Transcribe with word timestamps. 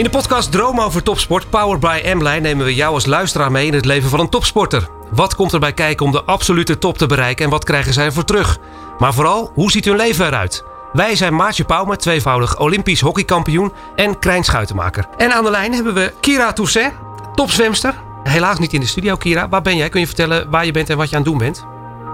In 0.00 0.06
de 0.06 0.12
podcast 0.12 0.52
Dromen 0.52 0.84
over 0.84 1.02
Topsport, 1.02 1.50
powered 1.50 1.80
by 1.80 2.02
Amline, 2.12 2.40
nemen 2.40 2.64
we 2.64 2.74
jou 2.74 2.94
als 2.94 3.06
luisteraar 3.06 3.50
mee 3.50 3.66
in 3.66 3.74
het 3.74 3.84
leven 3.84 4.10
van 4.10 4.20
een 4.20 4.28
topsporter. 4.28 4.88
Wat 5.10 5.34
komt 5.34 5.52
erbij 5.52 5.72
kijken 5.72 6.06
om 6.06 6.12
de 6.12 6.22
absolute 6.22 6.78
top 6.78 6.98
te 6.98 7.06
bereiken 7.06 7.44
en 7.44 7.50
wat 7.50 7.64
krijgen 7.64 7.92
zij 7.92 8.04
ervoor 8.04 8.24
terug? 8.24 8.58
Maar 8.98 9.14
vooral, 9.14 9.50
hoe 9.54 9.70
ziet 9.70 9.84
hun 9.84 9.96
leven 9.96 10.26
eruit? 10.26 10.64
Wij 10.92 11.16
zijn 11.16 11.34
Maartje 11.34 11.64
Pauwme, 11.64 11.96
tweevoudig 11.96 12.58
Olympisch 12.58 13.00
hockeykampioen 13.00 13.72
en 13.96 14.18
Krijn 14.18 14.44
Schuitenmaker. 14.44 15.08
En 15.16 15.32
aan 15.32 15.44
de 15.44 15.50
lijn 15.50 15.72
hebben 15.72 15.94
we 15.94 16.12
Kira 16.20 16.52
Toussaint, 16.52 16.94
topzwemster. 17.34 17.94
Helaas 18.22 18.58
niet 18.58 18.72
in 18.72 18.80
de 18.80 18.86
studio, 18.86 19.16
Kira. 19.16 19.48
Waar 19.48 19.62
ben 19.62 19.76
jij? 19.76 19.88
Kun 19.88 20.00
je 20.00 20.06
vertellen 20.06 20.50
waar 20.50 20.64
je 20.64 20.72
bent 20.72 20.90
en 20.90 20.96
wat 20.96 21.10
je 21.10 21.16
aan 21.16 21.22
het 21.22 21.30
doen 21.30 21.38
bent? 21.38 21.66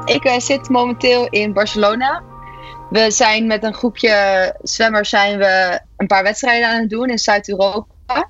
Ik 0.05 0.25
uh, 0.25 0.39
zit 0.39 0.69
momenteel 0.69 1.27
in 1.31 1.53
Barcelona. 1.53 2.23
We 2.91 3.11
zijn 3.11 3.47
met 3.47 3.65
een 3.65 3.75
groepje 3.75 4.55
zwemmers 4.63 5.09
zijn 5.09 5.39
we 5.39 5.81
een 5.97 6.07
paar 6.07 6.23
wedstrijden 6.23 6.69
aan 6.69 6.81
het 6.81 6.91
doen 6.91 7.09
in 7.09 7.19
Zuid-Europa. 7.19 8.29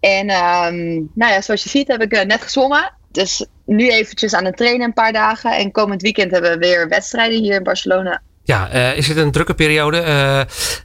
En 0.00 0.30
um, 0.30 1.10
nou 1.14 1.32
ja, 1.32 1.40
zoals 1.40 1.62
je 1.62 1.68
ziet 1.68 1.88
heb 1.88 2.02
ik 2.02 2.14
uh, 2.14 2.22
net 2.22 2.42
gezwommen. 2.42 2.92
Dus 3.10 3.46
nu 3.66 3.90
eventjes 3.90 4.34
aan 4.34 4.44
het 4.44 4.56
trainen 4.56 4.86
een 4.86 4.92
paar 4.92 5.12
dagen. 5.12 5.56
En 5.56 5.70
komend 5.72 6.02
weekend 6.02 6.30
hebben 6.30 6.50
we 6.50 6.58
weer 6.58 6.88
wedstrijden 6.88 7.40
hier 7.40 7.54
in 7.54 7.62
Barcelona. 7.62 8.22
Ja, 8.42 8.74
uh, 8.74 8.96
is 8.96 9.08
het 9.08 9.16
een 9.16 9.30
drukke 9.30 9.54
periode? 9.54 9.96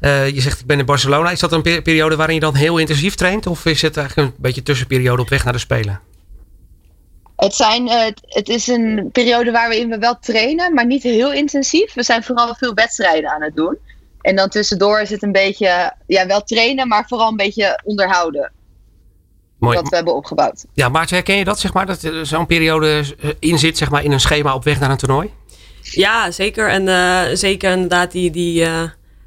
Uh, 0.02 0.30
je 0.30 0.41
zegt 0.41 0.59
ik 0.59 0.66
ben 0.66 0.80
in 0.80 0.85
Barcelona. 0.85 1.31
Is 1.31 1.39
dat 1.39 1.52
een 1.52 1.61
per 1.61 1.81
periode 1.81 2.16
waarin 2.16 2.35
je 2.35 2.41
dan 2.41 2.56
heel 2.56 2.78
intensief 2.78 3.16
traint? 3.16 3.47
Of 3.47 3.66
is 3.66 3.81
het 3.81 3.97
eigenlijk 3.97 4.28
een 4.28 4.41
beetje 4.41 4.63
tussenperiode 4.63 5.22
op 5.22 5.30
weg 5.30 5.44
naar 5.44 5.53
de 5.53 5.59
Spelen? 5.59 6.00
Het, 7.44 7.56
zijn, 7.56 7.88
het 8.28 8.50
is 8.50 8.67
een 8.67 9.09
periode 9.11 9.52
waarin 9.52 9.89
we 9.89 9.97
wel 9.97 10.20
trainen, 10.20 10.73
maar 10.73 10.86
niet 10.86 11.03
heel 11.03 11.34
intensief. 11.34 11.94
We 11.94 12.03
zijn 12.03 12.23
vooral 12.23 12.56
veel 12.56 12.73
wedstrijden 12.73 13.30
aan 13.30 13.42
het 13.42 13.56
doen. 13.56 13.78
En 14.22 14.36
dan 14.36 14.50
tussendoor 14.50 15.00
is 15.00 15.09
het 15.09 15.23
een 15.23 15.31
beetje, 15.31 15.94
ja, 16.08 16.25
wel 16.25 16.44
trainen, 16.44 16.88
maar 16.88 17.06
vooral 17.08 17.30
een 17.30 17.36
beetje 17.36 17.81
onderhouden. 17.84 18.52
Mooi. 19.59 19.78
Wat 19.78 19.89
we 19.89 19.95
hebben 19.95 20.16
opgebouwd. 20.16 20.66
Ja, 20.73 20.89
Maartje, 20.89 21.16
herken 21.16 21.36
je 21.36 21.44
dat, 21.44 21.59
zeg 21.59 21.73
maar? 21.73 21.86
Dat 21.86 22.09
zo'n 22.22 22.45
periode 22.45 23.03
in 23.39 23.59
zit, 23.59 23.78
zeg 23.78 23.89
maar, 23.89 24.03
in 24.03 24.12
een 24.12 24.19
schema 24.19 24.53
op 24.53 24.64
weg 24.64 24.80
naar 24.80 24.92
een 24.92 24.97
toernooi? 24.97 25.30
Ja, 25.81 26.31
zeker. 26.31 26.69
En 26.69 26.88
uh, 26.88 27.22
zeker 27.34 27.72
inderdaad 27.72 28.12
die, 28.12 28.31
die, 28.31 28.62
uh, 28.62 28.81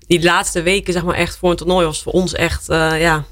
die 0.06 0.22
laatste 0.22 0.62
weken 0.62 0.92
zeg 0.92 1.04
maar 1.04 1.14
echt 1.14 1.36
voor 1.36 1.50
een 1.50 1.56
toernooi 1.56 1.86
was 1.86 2.02
voor 2.02 2.12
ons 2.12 2.32
echt 2.32 2.70
uh, 2.70 3.00
ja, 3.00 3.24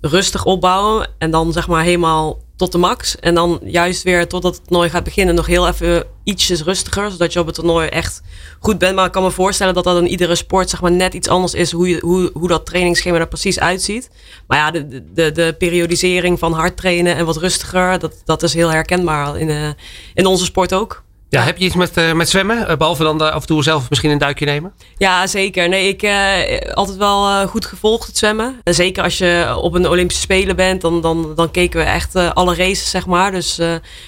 rustig 0.00 0.44
opbouwen. 0.44 1.08
En 1.18 1.30
dan 1.30 1.52
zeg 1.52 1.68
maar 1.68 1.82
helemaal 1.82 2.38
tot 2.60 2.72
de 2.72 2.78
max. 2.78 3.16
En 3.16 3.34
dan 3.34 3.60
juist 3.64 4.02
weer 4.02 4.28
totdat 4.28 4.54
het 4.54 4.66
toernooi 4.66 4.90
gaat 4.90 5.04
beginnen 5.04 5.34
nog 5.34 5.46
heel 5.46 5.68
even 5.68 6.04
ietsjes 6.24 6.62
rustiger. 6.62 7.10
Zodat 7.10 7.32
je 7.32 7.40
op 7.40 7.46
het 7.46 7.54
toernooi 7.54 7.88
echt 7.88 8.22
goed 8.58 8.78
bent. 8.78 8.94
Maar 8.94 9.06
ik 9.06 9.12
kan 9.12 9.22
me 9.22 9.30
voorstellen 9.30 9.74
dat 9.74 9.84
dat 9.84 9.98
in 9.98 10.08
iedere 10.08 10.34
sport 10.34 10.70
zeg 10.70 10.80
maar 10.80 10.92
net 10.92 11.14
iets 11.14 11.28
anders 11.28 11.54
is. 11.54 11.72
Hoe, 11.72 11.88
je, 11.88 11.98
hoe, 12.00 12.30
hoe 12.32 12.48
dat 12.48 12.66
trainingsschema 12.66 13.18
er 13.18 13.28
precies 13.28 13.60
uitziet. 13.60 14.10
Maar 14.46 14.58
ja, 14.58 14.70
de, 14.70 15.12
de, 15.14 15.32
de 15.32 15.54
periodisering 15.58 16.38
van 16.38 16.52
hard 16.52 16.76
trainen 16.76 17.16
en 17.16 17.26
wat 17.26 17.36
rustiger. 17.36 17.98
Dat, 17.98 18.22
dat 18.24 18.42
is 18.42 18.54
heel 18.54 18.70
herkenbaar 18.70 19.38
in, 19.38 19.76
in 20.14 20.26
onze 20.26 20.44
sport 20.44 20.74
ook. 20.74 21.02
Ja, 21.30 21.42
heb 21.42 21.58
je 21.58 21.64
iets 21.64 21.74
met, 21.74 21.96
uh, 21.96 22.12
met 22.12 22.28
zwemmen? 22.28 22.70
Uh, 22.70 22.76
behalve 22.76 23.02
dan 23.02 23.22
uh, 23.22 23.28
af 23.28 23.40
en 23.40 23.46
toe 23.46 23.62
zelf 23.62 23.88
misschien 23.88 24.10
een 24.10 24.18
duikje 24.18 24.44
nemen? 24.44 24.72
Ja, 24.96 25.26
zeker. 25.26 25.68
Nee, 25.68 25.88
ik 25.88 26.02
altijd 26.74 26.96
wel 26.96 27.46
goed 27.46 27.66
gevolgd 27.66 28.06
het 28.06 28.18
zwemmen. 28.18 28.60
En 28.64 28.74
zeker 28.74 29.02
als 29.02 29.18
je 29.18 29.56
op 29.60 29.74
een 29.74 29.88
Olympische 29.88 30.22
Spelen 30.22 30.56
bent, 30.56 30.80
dan, 30.80 31.00
dan, 31.00 31.32
dan 31.34 31.50
keken 31.50 31.80
we 31.80 31.86
echt 31.86 32.14
alle 32.14 32.54
races, 32.54 32.90
zeg 32.90 33.06
maar. 33.06 33.32
Dus 33.32 33.56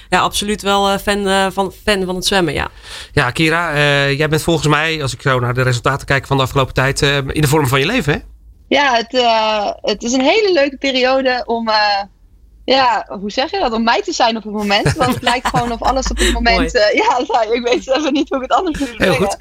ja, 0.09 0.21
absoluut 0.21 0.63
wel 0.63 0.99
fan, 0.99 1.53
van, 1.53 1.73
fan 1.85 2.05
van 2.05 2.15
het 2.15 2.27
zwemmen, 2.27 2.55
ja. 2.55 2.69
Ja, 3.13 3.31
Kira, 3.31 3.75
jij 4.11 4.29
bent 4.29 4.43
volgens 4.43 4.67
mij, 4.67 5.03
als 5.03 5.13
ik 5.13 5.23
zo 5.23 5.41
naar 5.41 5.55
de 5.55 5.63
resultaten 5.63 6.07
kijk 6.07 6.27
van 6.27 6.37
de 6.37 6.43
afgelopen 6.43 6.75
tijd, 6.75 7.03
in 7.03 7.41
de 7.41 7.49
vorm 7.49 7.67
van 7.67 7.79
je 7.79 7.87
leven, 7.87 8.13
hè? 8.13 8.19
Ja, 8.69 8.95
het, 8.95 9.23
het 9.81 10.03
is 10.03 10.13
een 10.13 10.25
hele 10.25 10.53
leuke 10.53 10.77
periode 10.77 11.43
om 11.47 11.71
ja, 12.65 13.07
hoe 13.21 13.31
zeg 13.31 13.51
je 13.51 13.59
dat? 13.59 13.73
Om 13.73 13.83
mij 13.83 14.03
te 14.03 14.13
zijn 14.13 14.37
op 14.37 14.43
het 14.43 14.53
moment. 14.53 14.93
Want 14.93 15.15
het 15.15 15.23
lijkt 15.23 15.49
gewoon 15.55 15.73
of 15.73 15.83
alles 15.83 16.11
op 16.11 16.19
het 16.19 16.33
moment. 16.33 16.75
Uh, 16.75 16.93
ja, 17.03 17.21
nou, 17.27 17.55
ik 17.55 17.63
weet 17.63 17.97
even 17.97 18.13
niet 18.13 18.29
hoe 18.29 18.37
ik 18.37 18.51
het 18.51 18.59
anders 18.59 18.79
moet 18.79 18.95
zeggen. 18.99 19.37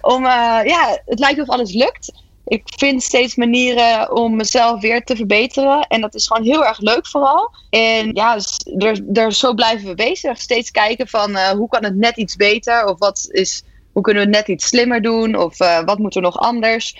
Om, 0.00 0.24
uh, 0.24 0.60
ja, 0.64 1.02
het 1.06 1.18
lijkt 1.18 1.40
of 1.40 1.48
alles 1.48 1.72
lukt. 1.72 2.12
Ik 2.46 2.62
vind 2.76 3.02
steeds 3.02 3.34
manieren 3.34 4.16
om 4.16 4.36
mezelf 4.36 4.80
weer 4.80 5.04
te 5.04 5.16
verbeteren. 5.16 5.80
En 5.80 6.00
dat 6.00 6.14
is 6.14 6.26
gewoon 6.26 6.46
heel 6.46 6.64
erg 6.64 6.80
leuk 6.80 7.06
vooral. 7.06 7.54
En 7.70 8.14
ja, 8.14 8.38
er, 8.78 9.00
er, 9.12 9.32
zo 9.32 9.54
blijven 9.54 9.88
we 9.88 9.94
bezig. 9.94 10.38
Steeds 10.38 10.70
kijken 10.70 11.08
van 11.08 11.30
uh, 11.30 11.48
hoe 11.48 11.68
kan 11.68 11.84
het 11.84 11.96
net 11.96 12.16
iets 12.16 12.36
beter? 12.36 12.86
Of 12.86 12.98
wat 12.98 13.28
is, 13.30 13.62
hoe 13.92 14.02
kunnen 14.02 14.22
we 14.22 14.28
het 14.28 14.38
net 14.38 14.48
iets 14.56 14.66
slimmer 14.66 15.02
doen? 15.02 15.36
Of 15.36 15.58
wat 15.84 15.98
moet 15.98 16.14
er 16.14 16.22
nog 16.22 16.38
anders? 16.38 16.96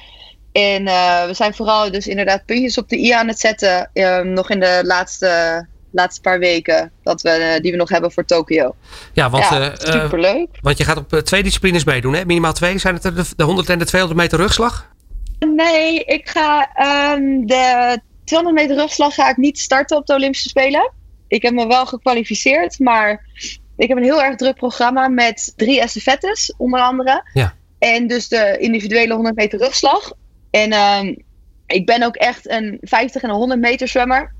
En 0.54 0.86
uh, 0.86 1.26
we 1.26 1.34
zijn 1.34 1.54
vooral 1.54 1.90
dus 1.90 2.06
inderdaad 2.06 2.44
puntjes 2.44 2.78
op 2.78 2.88
de 2.88 2.98
i 2.98 3.10
aan 3.10 3.28
het 3.28 3.40
zetten. 3.40 3.90
Uh, 3.94 4.20
nog 4.20 4.50
in 4.50 4.60
de 4.60 4.80
laatste, 4.82 5.66
laatste 5.90 6.20
paar 6.20 6.38
weken 6.38 6.92
dat 7.02 7.22
we, 7.22 7.54
uh, 7.54 7.62
die 7.62 7.70
we 7.70 7.76
nog 7.76 7.88
hebben 7.88 8.12
voor 8.12 8.24
Tokio. 8.24 8.74
Ja, 9.12 9.30
want, 9.30 9.44
ja, 9.44 9.72
superleuk. 9.76 10.48
want 10.60 10.78
je 10.78 10.84
gaat 10.84 10.96
op 10.96 11.08
twee 11.08 11.42
disciplines 11.42 11.84
meedoen, 11.84 12.14
hè? 12.14 12.24
Minimaal 12.24 12.52
twee. 12.52 12.78
Zijn 12.78 12.94
het 12.94 13.04
er 13.04 13.14
de, 13.14 13.24
de 13.36 13.42
100 13.44 13.68
en 13.68 13.78
de 13.78 13.84
200 13.84 14.20
meter 14.20 14.38
rugslag? 14.38 14.90
Nee, 15.38 16.04
ik 16.04 16.28
ga 16.28 16.68
um, 17.14 17.46
de 17.46 17.98
200 18.24 18.62
meter 18.62 18.76
rugslag 18.76 19.14
ga 19.14 19.30
ik 19.30 19.36
niet 19.36 19.58
starten 19.58 19.96
op 19.96 20.06
de 20.06 20.14
Olympische 20.14 20.48
Spelen. 20.48 20.92
Ik 21.28 21.42
heb 21.42 21.52
me 21.52 21.66
wel 21.66 21.86
gekwalificeerd, 21.86 22.78
maar 22.78 23.26
ik 23.76 23.88
heb 23.88 23.96
een 23.96 24.04
heel 24.04 24.22
erg 24.22 24.36
druk 24.36 24.56
programma 24.56 25.08
met 25.08 25.52
drie 25.56 25.80
estafettes, 25.80 26.54
onder 26.56 26.80
andere. 26.80 27.30
Ja. 27.32 27.54
En 27.78 28.06
dus 28.06 28.28
de 28.28 28.56
individuele 28.58 29.14
100 29.14 29.36
meter 29.36 29.58
rugslag. 29.58 30.12
En 30.54 30.72
uh, 30.72 31.16
ik 31.66 31.86
ben 31.86 32.02
ook 32.02 32.16
echt 32.16 32.50
een 32.50 32.78
50 32.80 33.22
en 33.22 33.28
een 33.28 33.34
100 33.34 33.60
meter 33.60 33.88
zwemmer. 33.88 34.32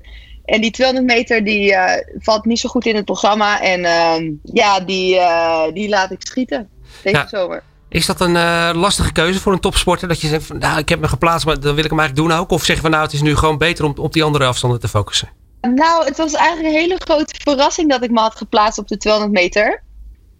En 0.45 0.61
die 0.61 0.71
200 0.71 1.07
meter 1.07 1.43
die 1.43 1.71
uh, 1.71 1.91
valt 2.17 2.45
niet 2.45 2.59
zo 2.59 2.69
goed 2.69 2.85
in 2.85 2.95
het 2.95 3.05
programma. 3.05 3.61
En 3.61 3.79
uh, 3.79 4.31
ja, 4.43 4.79
die, 4.79 5.15
uh, 5.15 5.63
die 5.73 5.89
laat 5.89 6.11
ik 6.11 6.21
schieten 6.21 6.69
deze 7.03 7.17
ja. 7.17 7.27
zomer. 7.27 7.63
Is 7.89 8.05
dat 8.05 8.21
een 8.21 8.37
lastige 8.75 9.11
keuze 9.11 9.39
voor 9.39 9.53
een 9.53 9.59
topsporter? 9.59 10.07
Dat 10.07 10.21
je 10.21 10.27
zegt 10.27 10.45
van 10.45 10.57
nou, 10.57 10.77
ik 10.77 10.89
heb 10.89 10.99
me 10.99 11.07
geplaatst, 11.07 11.45
maar 11.45 11.59
dan 11.59 11.75
wil 11.75 11.83
ik 11.83 11.89
hem 11.89 11.99
eigenlijk 11.99 12.29
doen 12.29 12.39
ook. 12.39 12.51
Of 12.51 12.63
zeggen 12.63 12.81
van 12.81 12.91
nou, 12.91 13.03
het 13.03 13.13
is 13.13 13.21
nu 13.21 13.35
gewoon 13.35 13.57
beter 13.57 13.85
om 13.85 13.93
op 13.97 14.13
die 14.13 14.23
andere 14.23 14.45
afstanden 14.45 14.79
te 14.79 14.87
focussen? 14.87 15.29
Nou, 15.61 16.05
het 16.05 16.17
was 16.17 16.33
eigenlijk 16.33 16.73
een 16.73 16.81
hele 16.81 16.95
grote 16.97 17.35
verrassing 17.43 17.89
dat 17.89 18.03
ik 18.03 18.11
me 18.11 18.19
had 18.19 18.35
geplaatst 18.35 18.79
op 18.79 18.87
de 18.87 18.97
200 18.97 19.33
meter. 19.33 19.83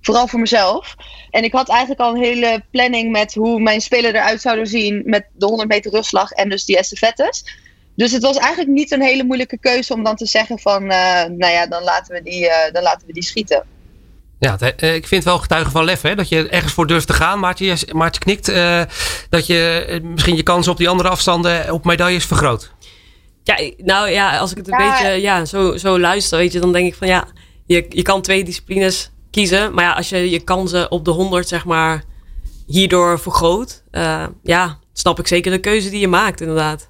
Vooral 0.06 0.28
voor 0.28 0.40
mezelf. 0.40 0.96
En 1.30 1.44
ik 1.44 1.52
had 1.52 1.70
eigenlijk 1.70 2.00
al 2.00 2.16
een 2.16 2.24
hele 2.24 2.64
planning 2.72 3.12
met 3.12 3.34
hoe 3.34 3.60
mijn 3.60 3.82
spelen 3.82 4.16
eruit 4.16 4.42
zouden 4.42 4.68
zien 4.68 5.02
met 5.06 5.26
de 5.34 5.46
100 5.46 5.70
meter 5.70 5.92
rugslag 5.92 6.32
en 6.32 6.50
dus 6.50 6.66
die 6.66 6.78
estafettes. 6.78 7.44
Dus 7.96 8.12
het 8.12 8.22
was 8.22 8.38
eigenlijk 8.38 8.70
niet 8.70 8.92
een 8.92 9.02
hele 9.02 9.24
moeilijke 9.24 9.58
keuze 9.58 9.94
om 9.94 10.04
dan 10.04 10.16
te 10.16 10.26
zeggen 10.26 10.60
van, 10.60 10.84
uh, 10.84 11.24
nou 11.24 11.52
ja, 11.52 11.68
dan 11.68 11.84
laten 11.84 12.14
we 12.14 12.22
die, 12.22 12.46
uh, 12.46 12.54
dan 12.72 12.84
laten 12.84 13.08
we 13.08 13.14
die 13.14 13.24
schieten. 13.24 13.66
Ja, 14.40 14.60
ik 14.80 15.08
vind 15.08 15.24
wel 15.24 15.38
getuigen 15.38 15.72
van 15.72 15.84
lef, 15.84 16.02
hè? 16.02 16.16
dat 16.16 16.30
je 16.30 16.50
ergens 16.50 16.74
voor 16.74 16.88
durft 16.88 17.08
te 17.08 17.14
gaan. 17.14 17.40
Maartje, 17.40 17.78
Maartje 17.92 18.22
knikt 18.22 18.50
uh, 18.50 18.82
dat 19.30 19.48
je 19.48 20.00
misschien 20.04 20.36
je 20.36 20.44
kansen 20.44 20.72
op 20.72 20.78
die 20.78 20.90
andere 20.90 21.10
afstanden 21.10 21.72
op 21.74 21.86
medailles 21.86 22.26
vergroot. 22.26 22.72
Ja, 23.44 23.72
nou 23.78 24.10
ja, 24.10 24.38
als 24.38 24.52
ik 24.52 24.58
het 24.58 24.72
een 24.72 24.80
ja. 24.80 24.92
beetje 24.92 25.22
ja, 25.22 25.46
zo, 25.46 25.78
zo 25.78 26.00
luister, 26.00 26.38
weet 26.38 26.52
je, 26.52 26.60
dan 26.60 26.72
denk 26.72 26.88
ik 26.88 26.96
van 26.96 27.08
ja, 27.08 27.28
je, 27.66 27.86
je 27.90 28.02
kan 28.02 28.22
twee 28.22 28.44
disciplines 28.44 29.12
kiezen. 29.36 29.74
Maar 29.74 29.84
ja, 29.84 29.92
als 29.92 30.10
je 30.10 30.30
je 30.30 30.40
kansen 30.40 30.92
op 30.92 31.06
de 31.06 31.12
100 31.12 31.48
zeg 31.48 31.66
maar 31.66 32.04
hierdoor 32.68 33.20
vergroot, 33.20 33.84
uh, 33.92 34.24
ja, 34.44 34.78
snap 34.94 35.20
ik 35.20 35.28
zeker 35.28 35.52
de 35.52 35.60
keuze 35.60 35.90
die 35.90 36.00
je 36.00 36.08
maakt 36.08 36.42
inderdaad. 36.42 36.90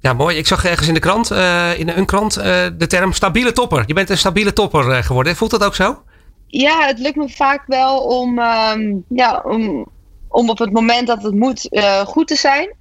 Ja, 0.00 0.12
mooi. 0.12 0.36
Ik 0.36 0.46
zag 0.46 0.64
ergens 0.64 0.88
in 0.88 0.94
de 0.94 1.00
krant, 1.00 1.32
uh, 1.32 1.78
in 1.78 1.88
een 1.88 2.06
krant, 2.06 2.38
uh, 2.38 2.44
de 2.78 2.86
term 2.86 3.12
stabiele 3.12 3.52
topper. 3.52 3.84
Je 3.86 3.94
bent 3.94 4.10
een 4.10 4.18
stabiele 4.18 4.52
topper 4.52 5.04
geworden. 5.04 5.36
Voelt 5.36 5.50
dat 5.50 5.64
ook 5.64 5.74
zo? 5.74 6.02
Ja, 6.46 6.86
het 6.86 6.98
lukt 6.98 7.16
me 7.16 7.28
vaak 7.28 7.62
wel 7.66 7.98
om, 7.98 8.38
um, 8.38 9.04
ja, 9.08 9.42
om, 9.44 9.86
om 10.28 10.50
op 10.50 10.58
het 10.58 10.72
moment 10.72 11.06
dat 11.06 11.22
het 11.22 11.34
moet 11.34 11.68
goed 12.04 12.26
te 12.26 12.36
zijn. 12.36 12.74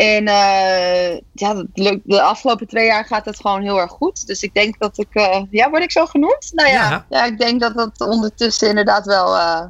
En 0.00 0.26
uh, 0.26 1.18
ja, 1.32 1.64
de 2.04 2.22
afgelopen 2.22 2.66
twee 2.66 2.86
jaar 2.86 3.04
gaat 3.04 3.24
het 3.24 3.40
gewoon 3.40 3.62
heel 3.62 3.80
erg 3.80 3.90
goed. 3.90 4.26
Dus 4.26 4.42
ik 4.42 4.54
denk 4.54 4.78
dat 4.78 4.98
ik, 4.98 5.08
uh, 5.12 5.42
ja, 5.50 5.70
word 5.70 5.82
ik 5.82 5.90
zo 5.90 6.06
genoemd? 6.06 6.50
Nou 6.52 6.68
ja, 6.68 6.90
ja. 6.90 7.06
ja 7.08 7.24
ik 7.24 7.38
denk 7.38 7.60
dat 7.60 7.74
dat 7.74 8.08
ondertussen 8.08 8.68
inderdaad 8.68 9.06
wel 9.06 9.36
uh, 9.36 9.60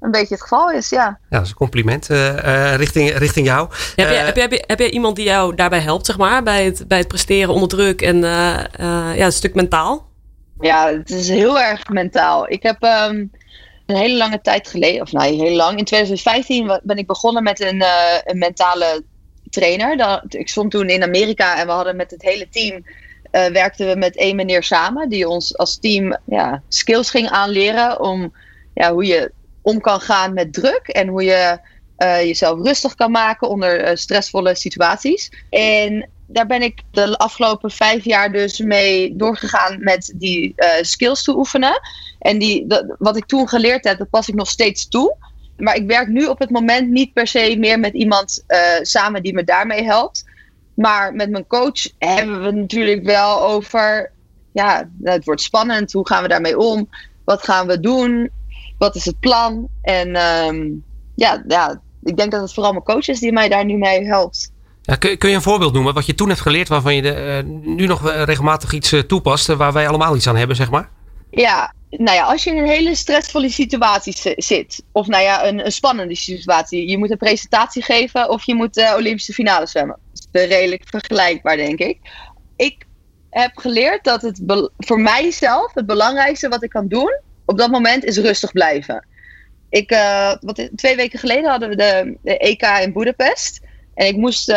een 0.00 0.10
beetje 0.10 0.34
het 0.34 0.42
geval 0.42 0.70
is, 0.70 0.88
ja. 0.88 1.04
Ja, 1.04 1.36
dat 1.36 1.42
is 1.42 1.48
een 1.48 1.56
compliment 1.56 2.06
richting, 2.76 3.10
richting 3.10 3.46
jou. 3.46 3.68
heb, 3.96 4.08
je, 4.08 4.14
heb, 4.14 4.34
je, 4.34 4.40
heb, 4.40 4.52
je, 4.52 4.64
heb 4.66 4.78
je 4.78 4.90
iemand 4.90 5.16
die 5.16 5.24
jou 5.24 5.54
daarbij 5.54 5.80
helpt, 5.80 6.06
zeg 6.06 6.18
maar, 6.18 6.42
bij 6.42 6.64
het, 6.64 6.88
bij 6.88 6.98
het 6.98 7.08
presteren 7.08 7.54
onder 7.54 7.68
druk 7.68 8.02
en 8.02 8.16
ja, 8.20 9.16
een 9.16 9.32
stuk 9.32 9.54
mentaal? 9.54 10.06
Ja, 10.60 10.86
het 10.86 11.10
is 11.10 11.28
heel 11.28 11.60
erg 11.60 11.88
mentaal. 11.88 12.50
Ik 12.50 12.62
heb 12.62 12.82
um, 12.82 13.30
een 13.86 13.96
hele 13.96 14.16
lange 14.16 14.40
tijd 14.40 14.68
geleden, 14.68 15.02
of 15.02 15.12
nou 15.12 15.34
heel 15.34 15.56
lang, 15.56 15.78
in 15.78 15.84
2015 15.84 16.80
ben 16.82 16.96
ik 16.96 17.06
begonnen 17.06 17.42
met 17.42 17.60
een, 17.60 17.76
uh, 17.76 18.18
een 18.24 18.38
mentale 18.38 19.04
trainer. 19.52 19.96
Dat, 19.96 20.22
ik 20.28 20.48
stond 20.48 20.70
toen 20.70 20.88
in 20.88 21.02
Amerika 21.02 21.58
en 21.58 21.66
we 21.66 21.72
hadden 21.72 21.96
met 21.96 22.10
het 22.10 22.22
hele 22.22 22.48
team 22.48 22.84
uh, 23.32 23.46
werkten 23.46 23.88
we 23.88 23.96
met 23.96 24.16
één 24.16 24.36
meneer 24.36 24.62
samen 24.62 25.08
die 25.08 25.28
ons 25.28 25.56
als 25.56 25.78
team 25.78 26.16
ja, 26.26 26.62
skills 26.68 27.10
ging 27.10 27.28
aanleren 27.28 28.00
om 28.00 28.34
ja, 28.74 28.92
hoe 28.92 29.04
je 29.04 29.32
om 29.62 29.80
kan 29.80 30.00
gaan 30.00 30.32
met 30.32 30.52
druk 30.52 30.88
en 30.88 31.08
hoe 31.08 31.24
je 31.24 31.58
uh, 31.98 32.22
jezelf 32.22 32.62
rustig 32.62 32.94
kan 32.94 33.10
maken 33.10 33.48
onder 33.48 33.88
uh, 33.88 33.96
stressvolle 33.96 34.54
situaties. 34.54 35.32
En 35.50 36.08
daar 36.26 36.46
ben 36.46 36.62
ik 36.62 36.82
de 36.90 37.18
afgelopen 37.18 37.70
vijf 37.70 38.04
jaar 38.04 38.32
dus 38.32 38.58
mee 38.58 39.16
doorgegaan 39.16 39.82
met 39.82 40.12
die 40.16 40.54
skills 40.80 41.22
te 41.22 41.36
oefenen. 41.36 41.80
En 42.18 42.38
die, 42.38 42.66
wat 42.98 43.16
ik 43.16 43.26
toen 43.26 43.48
geleerd 43.48 43.84
heb, 43.84 43.98
dat 43.98 44.10
pas 44.10 44.28
ik 44.28 44.34
nog 44.34 44.48
steeds 44.48 44.88
toe. 44.88 45.16
Maar 45.56 45.76
ik 45.76 45.86
werk 45.86 46.08
nu 46.08 46.26
op 46.26 46.38
het 46.38 46.50
moment 46.50 46.88
niet 46.88 47.12
per 47.12 47.26
se 47.26 47.56
meer 47.58 47.80
met 47.80 47.94
iemand 47.94 48.44
samen 48.82 49.22
die 49.22 49.34
me 49.34 49.44
daarmee 49.44 49.84
helpt. 49.84 50.24
Maar 50.74 51.14
met 51.14 51.30
mijn 51.30 51.46
coach 51.46 51.88
hebben 51.98 52.42
we 52.42 52.50
natuurlijk 52.50 53.04
wel 53.04 53.42
over. 53.42 54.12
Ja, 54.52 54.88
het 55.02 55.24
wordt 55.24 55.40
spannend. 55.40 55.92
Hoe 55.92 56.06
gaan 56.06 56.22
we 56.22 56.28
daarmee 56.28 56.58
om? 56.58 56.88
Wat 57.24 57.44
gaan 57.44 57.66
we 57.66 57.80
doen? 57.80 58.30
Wat 58.78 58.94
is 58.94 59.04
het 59.04 59.20
plan? 59.20 59.68
En 59.82 60.16
um, 60.16 60.84
ja, 61.14 61.44
ja, 61.48 61.80
ik 62.02 62.16
denk 62.16 62.30
dat 62.30 62.40
het 62.40 62.54
vooral 62.54 62.72
mijn 62.72 62.84
coach 62.84 63.08
is 63.08 63.20
die 63.20 63.32
mij 63.32 63.48
daar 63.48 63.64
nu 63.64 63.76
mee 63.76 64.04
helpt. 64.04 64.52
Ja, 64.82 64.94
kun, 64.94 65.18
kun, 65.18 65.28
je 65.28 65.34
een 65.34 65.42
voorbeeld 65.42 65.72
noemen 65.72 65.94
wat 65.94 66.06
je 66.06 66.14
toen 66.14 66.28
hebt 66.28 66.40
geleerd 66.40 66.68
waarvan 66.68 66.94
je 66.94 67.02
de, 67.02 67.42
uh, 67.44 67.76
nu 67.76 67.86
nog 67.86 68.10
regelmatig 68.24 68.72
iets 68.72 68.94
toepast 69.06 69.46
waar 69.46 69.72
wij 69.72 69.88
allemaal 69.88 70.16
iets 70.16 70.26
aan 70.26 70.36
hebben, 70.36 70.56
zeg 70.56 70.70
maar? 70.70 70.88
Ja, 71.34 71.74
nou 71.90 72.16
ja, 72.16 72.24
als 72.24 72.44
je 72.44 72.50
in 72.50 72.58
een 72.58 72.68
hele 72.68 72.94
stressvolle 72.94 73.48
situatie 73.48 74.34
zit, 74.36 74.82
of 74.92 75.06
nou 75.06 75.22
ja, 75.22 75.46
een, 75.46 75.72
spannende 75.72 76.14
situatie, 76.14 76.88
je 76.88 76.98
moet 76.98 77.10
een 77.10 77.16
presentatie 77.16 77.82
geven 77.82 78.30
of 78.30 78.46
je 78.46 78.54
moet 78.54 78.74
de 78.74 78.94
Olympische 78.96 79.32
finale 79.32 79.66
zwemmen 79.66 79.98
redelijk 80.32 80.82
vergelijkbaar, 80.86 81.56
denk 81.56 81.78
ik. 81.78 81.98
Ik 82.56 82.86
heb 83.30 83.56
geleerd 83.56 84.04
dat 84.04 84.22
het 84.22 84.42
voor 84.78 85.00
mijzelf 85.00 85.74
het 85.74 85.86
belangrijkste 85.86 86.48
wat 86.48 86.62
ik 86.62 86.70
kan 86.70 86.88
doen 86.88 87.20
op 87.44 87.58
dat 87.58 87.70
moment 87.70 88.04
is 88.04 88.16
rustig 88.16 88.52
blijven. 88.52 89.06
Ik, 89.70 89.92
uh, 89.92 90.34
wat, 90.40 90.68
twee 90.74 90.96
weken 90.96 91.18
geleden 91.18 91.50
hadden 91.50 91.68
we 91.68 91.76
de, 91.76 92.18
EK 92.38 92.62
in 92.62 92.92
Budapest. 92.92 93.60
En 93.94 94.06
ik 94.06 94.16
moest. 94.16 94.48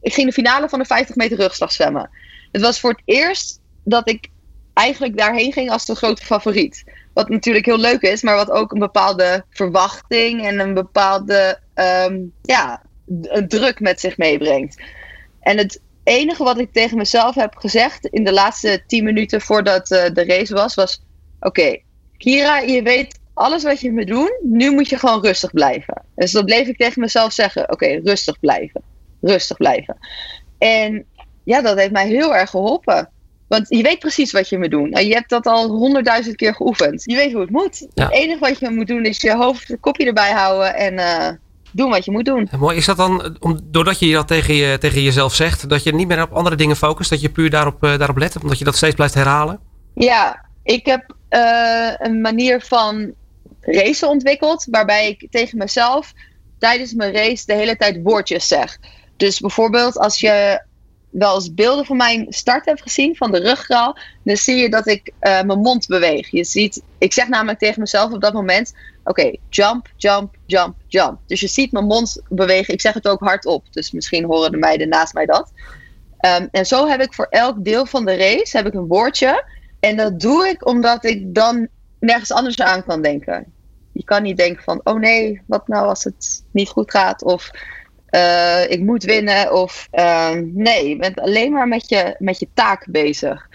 Ik 0.00 0.14
ging 0.14 0.26
de 0.26 0.32
finale 0.32 0.68
van 0.68 0.78
de 0.78 0.84
50 0.84 1.16
meter 1.16 1.36
rugslag 1.36 1.72
zwemmen. 1.72 2.10
Het 2.52 2.60
was 2.60 2.80
voor 2.80 2.90
het 2.90 3.02
eerst 3.04 3.60
dat 3.84 4.08
ik 4.08 4.28
eigenlijk 4.74 5.16
daarheen 5.18 5.52
ging 5.52 5.70
als 5.70 5.86
de 5.86 5.94
grote 5.94 6.24
favoriet. 6.24 6.84
Wat 7.12 7.28
natuurlijk 7.28 7.66
heel 7.66 7.78
leuk 7.78 8.02
is, 8.02 8.22
maar 8.22 8.36
wat 8.36 8.50
ook 8.50 8.72
een 8.72 8.78
bepaalde 8.78 9.44
verwachting 9.50 10.46
en 10.46 10.58
een 10.58 10.74
bepaalde 10.74 11.58
um, 11.74 12.32
ja, 12.42 12.82
een 13.22 13.48
druk 13.48 13.80
met 13.80 14.00
zich 14.00 14.16
meebrengt. 14.16 14.82
En 15.40 15.58
het 15.58 15.80
enige 16.04 16.44
wat 16.44 16.58
ik 16.58 16.72
tegen 16.72 16.96
mezelf 16.96 17.34
heb 17.34 17.56
gezegd 17.56 18.06
in 18.06 18.24
de 18.24 18.32
laatste 18.32 18.82
tien 18.86 19.04
minuten 19.04 19.40
voordat 19.40 19.90
uh, 19.90 20.04
de 20.12 20.24
race 20.24 20.54
was, 20.54 20.74
was: 20.74 21.02
Oké, 21.40 21.78
Kira, 22.16 22.58
je 22.58 22.82
weet 22.82 23.18
alles 23.34 23.62
wat 23.62 23.80
je 23.80 23.92
moet 23.92 24.06
doen. 24.06 24.38
Nu 24.42 24.70
moet 24.70 24.88
je 24.88 24.98
gewoon 24.98 25.22
rustig 25.22 25.50
blijven. 25.50 26.02
Dus 26.14 26.32
dat 26.32 26.44
bleef 26.44 26.68
ik 26.68 26.76
tegen 26.76 27.00
mezelf 27.00 27.32
zeggen: 27.32 27.72
Oké, 27.72 28.00
rustig 28.04 28.40
blijven. 28.40 28.82
Rustig 29.20 29.56
blijven. 29.56 29.96
En 30.58 31.06
ja, 31.44 31.62
dat 31.62 31.78
heeft 31.78 31.92
mij 31.92 32.08
heel 32.08 32.34
erg 32.36 32.50
geholpen. 32.50 33.10
Want 33.54 33.66
je 33.68 33.82
weet 33.82 33.98
precies 33.98 34.32
wat 34.32 34.48
je 34.48 34.58
moet 34.58 34.70
doen. 34.70 34.92
En 34.92 35.06
je 35.06 35.14
hebt 35.14 35.28
dat 35.28 35.46
al 35.46 35.68
honderdduizend 35.68 36.36
keer 36.36 36.54
geoefend. 36.54 37.02
Je 37.04 37.14
weet 37.14 37.32
hoe 37.32 37.40
het 37.40 37.50
moet. 37.50 37.86
Het 37.94 38.10
enige 38.10 38.38
wat 38.38 38.58
je 38.58 38.70
moet 38.70 38.86
doen 38.86 39.04
is 39.04 39.20
je 39.20 39.36
hoofd, 39.36 39.76
kopje 39.80 40.06
erbij 40.06 40.32
houden 40.32 40.74
en 40.74 40.94
uh, 40.94 41.28
doen 41.72 41.90
wat 41.90 42.04
je 42.04 42.10
moet 42.10 42.24
doen. 42.24 42.48
mooi. 42.58 42.76
Is 42.76 42.86
dat 42.86 42.96
dan, 42.96 43.36
om, 43.40 43.60
doordat 43.64 43.98
je 43.98 44.12
dat 44.12 44.28
tegen, 44.28 44.54
je, 44.54 44.78
tegen 44.78 45.02
jezelf 45.02 45.34
zegt, 45.34 45.68
dat 45.68 45.82
je 45.82 45.94
niet 45.94 46.08
meer 46.08 46.22
op 46.22 46.32
andere 46.32 46.56
dingen 46.56 46.76
focust, 46.76 47.10
dat 47.10 47.20
je 47.20 47.30
puur 47.30 47.50
daarop, 47.50 47.84
uh, 47.84 47.98
daarop 47.98 48.16
let, 48.16 48.42
omdat 48.42 48.58
je 48.58 48.64
dat 48.64 48.76
steeds 48.76 48.94
blijft 48.94 49.14
herhalen? 49.14 49.60
Ja, 49.94 50.44
ik 50.62 50.86
heb 50.86 51.14
uh, 51.30 51.92
een 51.98 52.20
manier 52.20 52.60
van 52.60 53.12
racen 53.60 54.08
ontwikkeld, 54.08 54.66
waarbij 54.70 55.08
ik 55.08 55.26
tegen 55.30 55.58
mezelf 55.58 56.12
tijdens 56.58 56.94
mijn 56.94 57.12
race 57.12 57.46
de 57.46 57.54
hele 57.54 57.76
tijd 57.76 58.00
woordjes 58.02 58.48
zeg. 58.48 58.78
Dus 59.16 59.40
bijvoorbeeld 59.40 59.98
als 59.98 60.20
je 60.20 60.62
wel 61.14 61.34
eens 61.34 61.54
beelden 61.54 61.84
van 61.84 61.96
mijn 61.96 62.26
start 62.28 62.64
hebt 62.64 62.82
gezien, 62.82 63.16
van 63.16 63.32
de 63.32 63.38
ruggraal, 63.38 63.98
dan 64.22 64.36
zie 64.36 64.56
je 64.56 64.70
dat 64.70 64.86
ik 64.86 65.06
uh, 65.06 65.12
mijn 65.20 65.58
mond 65.58 65.86
beweeg. 65.86 66.30
Je 66.30 66.44
ziet, 66.44 66.82
ik 66.98 67.12
zeg 67.12 67.28
namelijk 67.28 67.58
tegen 67.58 67.80
mezelf 67.80 68.12
op 68.12 68.20
dat 68.20 68.32
moment: 68.32 68.74
oké, 69.04 69.32
jump, 69.48 69.88
jump, 69.96 70.34
jump, 70.46 70.76
jump. 70.86 71.18
Dus 71.26 71.40
je 71.40 71.46
ziet 71.46 71.72
mijn 71.72 71.84
mond 71.84 72.22
bewegen. 72.28 72.74
Ik 72.74 72.80
zeg 72.80 72.94
het 72.94 73.08
ook 73.08 73.20
hardop, 73.20 73.64
dus 73.70 73.90
misschien 73.90 74.24
horen 74.24 74.50
de 74.50 74.56
meiden 74.56 74.88
naast 74.88 75.14
mij 75.14 75.26
dat. 75.26 75.52
Um, 76.20 76.48
en 76.50 76.66
zo 76.66 76.88
heb 76.88 77.00
ik 77.00 77.14
voor 77.14 77.26
elk 77.30 77.64
deel 77.64 77.86
van 77.86 78.04
de 78.04 78.16
race 78.16 78.56
heb 78.56 78.66
ik 78.66 78.74
een 78.74 78.86
woordje. 78.86 79.44
En 79.80 79.96
dat 79.96 80.20
doe 80.20 80.48
ik 80.48 80.66
omdat 80.66 81.04
ik 81.04 81.34
dan 81.34 81.68
nergens 81.98 82.32
anders 82.32 82.60
aan 82.60 82.84
kan 82.84 83.02
denken. 83.02 83.52
Je 83.92 84.04
kan 84.04 84.22
niet 84.22 84.36
denken 84.36 84.62
van, 84.62 84.80
oh 84.84 84.98
nee, 84.98 85.42
wat 85.46 85.68
nou 85.68 85.86
als 85.86 86.04
het 86.04 86.44
niet 86.50 86.68
goed 86.68 86.90
gaat? 86.90 87.22
Of 87.22 87.50
uh, 88.14 88.70
ik 88.70 88.80
moet 88.80 89.04
winnen. 89.04 89.52
Of 89.52 89.88
uh, 89.92 90.30
nee, 90.42 90.88
je 90.88 90.96
bent 90.96 91.20
alleen 91.20 91.52
maar 91.52 91.68
met 91.68 91.88
je, 91.88 92.14
met 92.18 92.38
je 92.38 92.48
taak 92.54 92.86
bezig. 92.88 93.48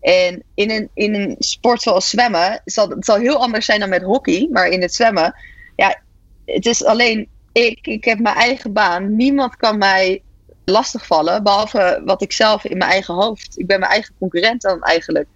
En 0.00 0.42
in 0.54 0.70
een, 0.70 0.88
in 0.94 1.14
een 1.14 1.36
sport 1.38 1.82
zoals 1.82 2.10
zwemmen, 2.10 2.60
zal, 2.64 2.88
het 2.88 3.04
zal 3.04 3.16
heel 3.16 3.36
anders 3.36 3.66
zijn 3.66 3.80
dan 3.80 3.88
met 3.88 4.02
hockey. 4.02 4.48
Maar 4.52 4.68
in 4.68 4.82
het 4.82 4.94
zwemmen, 4.94 5.34
ja, 5.76 6.00
het 6.44 6.66
is 6.66 6.84
alleen 6.84 7.28
ik. 7.52 7.86
Ik 7.86 8.04
heb 8.04 8.18
mijn 8.18 8.36
eigen 8.36 8.72
baan. 8.72 9.16
Niemand 9.16 9.56
kan 9.56 9.78
mij 9.78 10.22
lastigvallen, 10.64 11.42
behalve 11.42 12.02
wat 12.04 12.22
ik 12.22 12.32
zelf 12.32 12.64
in 12.64 12.78
mijn 12.78 12.90
eigen 12.90 13.14
hoofd. 13.14 13.58
Ik 13.58 13.66
ben 13.66 13.78
mijn 13.78 13.92
eigen 13.92 14.14
concurrent 14.18 14.62
dan 14.62 14.82
eigenlijk. 14.82 15.26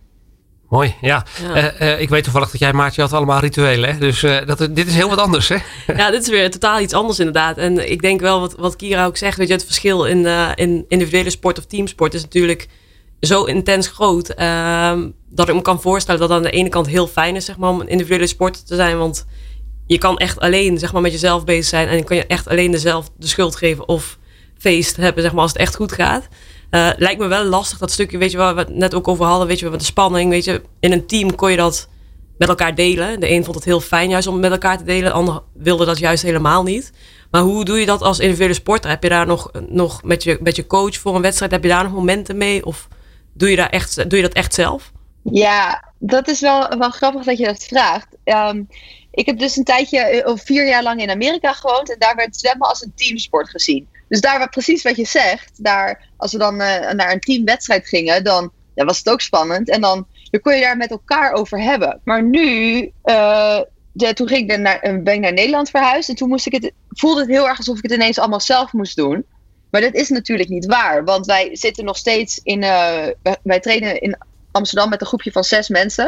Mooi, 0.68 0.94
ja. 1.00 1.24
ja. 1.42 1.56
Uh, 1.56 1.80
uh, 1.80 2.00
ik 2.00 2.08
weet 2.08 2.24
toevallig 2.24 2.50
dat 2.50 2.60
jij, 2.60 2.72
Maartje, 2.72 3.00
had 3.02 3.12
allemaal 3.12 3.40
rituelen. 3.40 3.92
Hè? 3.92 3.98
Dus 3.98 4.22
uh, 4.22 4.46
dat, 4.46 4.58
dit 4.58 4.86
is 4.86 4.94
heel 4.94 5.08
wat 5.08 5.18
anders, 5.18 5.48
hè? 5.48 5.56
Ja, 5.96 6.10
dit 6.10 6.22
is 6.22 6.28
weer 6.28 6.50
totaal 6.50 6.80
iets 6.80 6.92
anders 6.92 7.18
inderdaad. 7.18 7.56
En 7.56 7.90
ik 7.90 8.00
denk 8.00 8.20
wel, 8.20 8.40
wat, 8.40 8.54
wat 8.58 8.76
Kira 8.76 9.04
ook 9.04 9.16
zegt, 9.16 9.36
weet 9.38 9.48
je, 9.48 9.54
het 9.54 9.64
verschil 9.64 10.04
in, 10.04 10.26
in 10.54 10.84
individuele 10.88 11.30
sport 11.30 11.58
of 11.58 11.64
teamsport 11.64 12.14
is 12.14 12.22
natuurlijk 12.22 12.68
zo 13.20 13.44
intens 13.44 13.86
groot. 13.86 14.28
Ehm, 14.28 15.08
dat 15.28 15.48
ik 15.48 15.54
me 15.54 15.62
kan 15.62 15.80
voorstellen 15.80 16.20
dat 16.20 16.28
het 16.28 16.38
aan 16.38 16.44
de 16.44 16.50
ene 16.50 16.68
kant 16.68 16.86
heel 16.86 17.06
fijn 17.06 17.36
is, 17.36 17.44
zeg 17.44 17.56
maar, 17.56 17.70
om 17.70 17.80
een 17.80 17.88
individuele 17.88 18.26
sport 18.26 18.66
te 18.66 18.74
zijn. 18.74 18.98
Want 18.98 19.26
je 19.86 19.98
kan 19.98 20.18
echt 20.18 20.40
alleen, 20.40 20.78
zeg 20.78 20.92
maar, 20.92 21.02
met 21.02 21.12
jezelf 21.12 21.44
bezig 21.44 21.64
zijn. 21.64 21.88
En 21.88 22.04
kan 22.04 22.16
je 22.16 22.26
echt 22.26 22.48
alleen 22.48 22.70
dezelf 22.70 23.10
de 23.16 23.26
schuld 23.26 23.56
geven 23.56 23.88
of 23.88 24.18
feest 24.58 24.96
hebben, 24.96 25.22
zeg 25.22 25.32
maar, 25.32 25.42
als 25.42 25.52
het 25.52 25.60
echt 25.60 25.76
goed 25.76 25.92
gaat. 25.92 26.28
Uh, 26.70 26.90
lijkt 26.96 27.20
me 27.20 27.26
wel 27.26 27.44
lastig, 27.44 27.78
dat 27.78 27.90
stukje, 27.90 28.18
weet 28.18 28.30
je, 28.30 28.36
waar 28.36 28.54
we 28.54 28.60
het 28.60 28.74
net 28.74 28.94
ook 28.94 29.08
over 29.08 29.24
hadden, 29.24 29.46
weet 29.46 29.58
je, 29.58 29.70
met 29.70 29.80
de 29.80 29.86
spanning, 29.86 30.30
weet 30.30 30.44
je, 30.44 30.62
in 30.80 30.92
een 30.92 31.06
team 31.06 31.34
kon 31.34 31.50
je 31.50 31.56
dat 31.56 31.88
met 32.38 32.48
elkaar 32.48 32.74
delen. 32.74 33.20
De 33.20 33.30
een 33.30 33.44
vond 33.44 33.56
het 33.56 33.64
heel 33.64 33.80
fijn 33.80 34.10
juist 34.10 34.26
om 34.26 34.40
met 34.40 34.50
elkaar 34.50 34.78
te 34.78 34.84
delen, 34.84 35.04
de 35.04 35.10
ander 35.10 35.42
wilde 35.54 35.84
dat 35.84 35.98
juist 35.98 36.22
helemaal 36.22 36.62
niet. 36.62 36.92
Maar 37.30 37.42
hoe 37.42 37.64
doe 37.64 37.80
je 37.80 37.86
dat 37.86 38.02
als 38.02 38.18
individuele 38.18 38.54
sporter? 38.54 38.90
Heb 38.90 39.02
je 39.02 39.08
daar 39.08 39.26
nog, 39.26 39.50
nog 39.68 40.02
met, 40.02 40.22
je, 40.22 40.38
met 40.40 40.56
je 40.56 40.66
coach 40.66 40.96
voor 40.96 41.14
een 41.14 41.22
wedstrijd, 41.22 41.52
heb 41.52 41.62
je 41.62 41.68
daar 41.68 41.82
nog 41.82 41.92
momenten 41.92 42.36
mee? 42.36 42.64
Of 42.64 42.88
doe 43.32 43.50
je, 43.50 43.56
daar 43.56 43.70
echt, 43.70 44.10
doe 44.10 44.18
je 44.18 44.24
dat 44.24 44.34
echt 44.34 44.54
zelf? 44.54 44.92
Ja, 45.22 45.92
dat 45.98 46.28
is 46.28 46.40
wel, 46.40 46.78
wel 46.78 46.90
grappig 46.90 47.24
dat 47.24 47.38
je 47.38 47.44
dat 47.44 47.64
vraagt. 47.64 48.06
Um, 48.24 48.68
ik 49.10 49.26
heb 49.26 49.38
dus 49.38 49.56
een 49.56 49.64
tijdje, 49.64 50.22
of 50.26 50.42
vier 50.42 50.68
jaar 50.68 50.82
lang 50.82 51.00
in 51.00 51.10
Amerika 51.10 51.52
gewoond. 51.52 51.92
En 51.92 51.98
daar 51.98 52.16
werd 52.16 52.36
zwemmen 52.36 52.68
als 52.68 52.82
een 52.82 52.92
teamsport 52.94 53.50
gezien. 53.50 53.88
Dus 54.08 54.20
daar 54.20 54.48
precies 54.48 54.82
wat 54.82 54.96
je 54.96 55.06
zegt, 55.06 55.64
daar, 55.64 56.08
als 56.16 56.32
we 56.32 56.38
dan 56.38 56.54
uh, 56.54 56.90
naar 56.90 57.12
een 57.12 57.20
teamwedstrijd 57.20 57.88
gingen, 57.88 58.24
dan 58.24 58.52
ja, 58.74 58.84
was 58.84 58.98
het 58.98 59.10
ook 59.10 59.20
spannend. 59.20 59.68
En 59.68 59.80
dan, 59.80 60.06
dan 60.30 60.40
kon 60.40 60.54
je 60.54 60.60
daar 60.60 60.76
met 60.76 60.90
elkaar 60.90 61.32
over 61.32 61.60
hebben. 61.62 62.00
Maar 62.04 62.22
nu, 62.22 62.92
de, 63.92 64.12
toen 64.14 64.28
ging 64.28 64.50
ik 64.50 64.58
naar, 64.58 65.00
ben 65.02 65.14
ik 65.14 65.20
naar 65.20 65.32
Nederland 65.32 65.70
verhuisd. 65.70 66.08
En 66.08 66.14
toen 66.14 66.28
moest 66.28 66.46
ik 66.46 66.52
het, 66.52 66.72
voelde 66.88 67.20
het 67.20 67.30
heel 67.30 67.48
erg 67.48 67.58
alsof 67.58 67.76
ik 67.76 67.82
het 67.82 67.92
ineens 67.92 68.18
allemaal 68.18 68.40
zelf 68.40 68.72
moest 68.72 68.96
doen. 68.96 69.24
Maar 69.70 69.80
dat 69.80 69.94
is 69.94 70.08
natuurlijk 70.08 70.48
niet 70.48 70.66
waar. 70.66 71.04
Want 71.04 71.26
wij 71.26 71.56
zitten 71.56 71.84
nog 71.84 71.96
steeds 71.96 72.40
in. 72.42 72.60
Wij 73.42 73.60
trainen 73.60 74.00
in 74.00 74.18
Amsterdam 74.52 74.88
met 74.90 75.00
een 75.00 75.06
groepje 75.06 75.32
van 75.32 75.44
zes 75.44 75.68
mensen. 75.68 76.06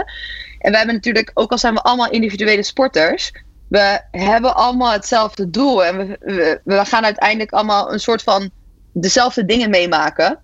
En 0.59 0.71
wij 0.71 0.79
hebben 0.79 0.95
natuurlijk, 0.95 1.31
ook 1.35 1.51
al 1.51 1.59
zijn 1.59 1.75
we 1.75 1.83
allemaal 1.83 2.11
individuele 2.11 2.63
sporters 2.63 3.33
we 3.71 4.01
hebben 4.11 4.55
allemaal 4.55 4.93
hetzelfde 4.93 5.51
doel. 5.51 5.85
En 5.85 5.97
we, 5.97 6.17
we, 6.21 6.61
we, 6.65 6.85
gaan 6.85 7.05
uiteindelijk 7.05 7.53
allemaal 7.53 7.93
een 7.93 8.01
soort 8.01 8.23
van 8.23 8.51
dezelfde 8.93 9.45
dingen 9.45 9.71
meemaken. 9.71 10.39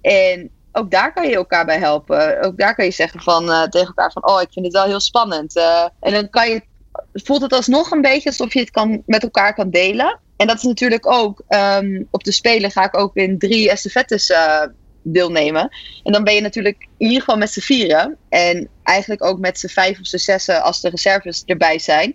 En 0.00 0.50
ook 0.72 0.90
daar 0.90 1.12
kan 1.12 1.28
je 1.28 1.34
elkaar 1.34 1.64
bij 1.64 1.78
helpen. 1.78 2.42
Ook 2.42 2.58
daar 2.58 2.74
kan 2.74 2.84
je 2.84 2.90
zeggen 2.90 3.20
van, 3.20 3.48
uh, 3.48 3.62
tegen 3.62 3.86
elkaar 3.86 4.12
van, 4.12 4.28
oh, 4.28 4.40
ik 4.40 4.52
vind 4.52 4.64
het 4.64 4.74
wel 4.74 4.84
heel 4.84 5.00
spannend. 5.00 5.56
Uh, 5.56 5.88
en 6.00 6.12
dan 6.12 6.30
kan 6.30 6.50
je, 6.50 6.62
voelt 7.12 7.42
het 7.42 7.52
alsnog 7.52 7.90
een 7.90 8.00
beetje 8.00 8.28
alsof 8.28 8.52
je 8.52 8.60
het 8.60 8.70
kan, 8.70 9.02
met 9.06 9.22
elkaar 9.22 9.54
kan 9.54 9.70
delen. 9.70 10.20
En 10.36 10.46
dat 10.46 10.56
is 10.56 10.62
natuurlijk 10.62 11.06
ook, 11.06 11.42
um, 11.48 12.08
op 12.10 12.24
de 12.24 12.32
Spelen 12.32 12.70
ga 12.70 12.84
ik 12.84 12.96
ook 12.96 13.16
in 13.16 13.38
drie 13.38 13.70
estafettes 13.70 14.30
uh, 14.30 14.62
deelnemen. 15.02 15.68
En 16.02 16.12
dan 16.12 16.24
ben 16.24 16.34
je 16.34 16.40
natuurlijk 16.40 16.88
in 16.98 17.06
ieder 17.06 17.20
geval 17.20 17.36
met 17.36 17.52
z'n 17.52 17.60
vieren. 17.60 18.16
En 18.28 18.68
eigenlijk 18.82 19.24
ook 19.24 19.38
met 19.38 19.58
z'n 19.58 19.68
vijf 19.68 20.00
of 20.00 20.06
z'n 20.06 20.16
zessen 20.16 20.62
als 20.62 20.80
de 20.80 20.88
reserves 20.88 21.42
erbij 21.46 21.78
zijn. 21.78 22.14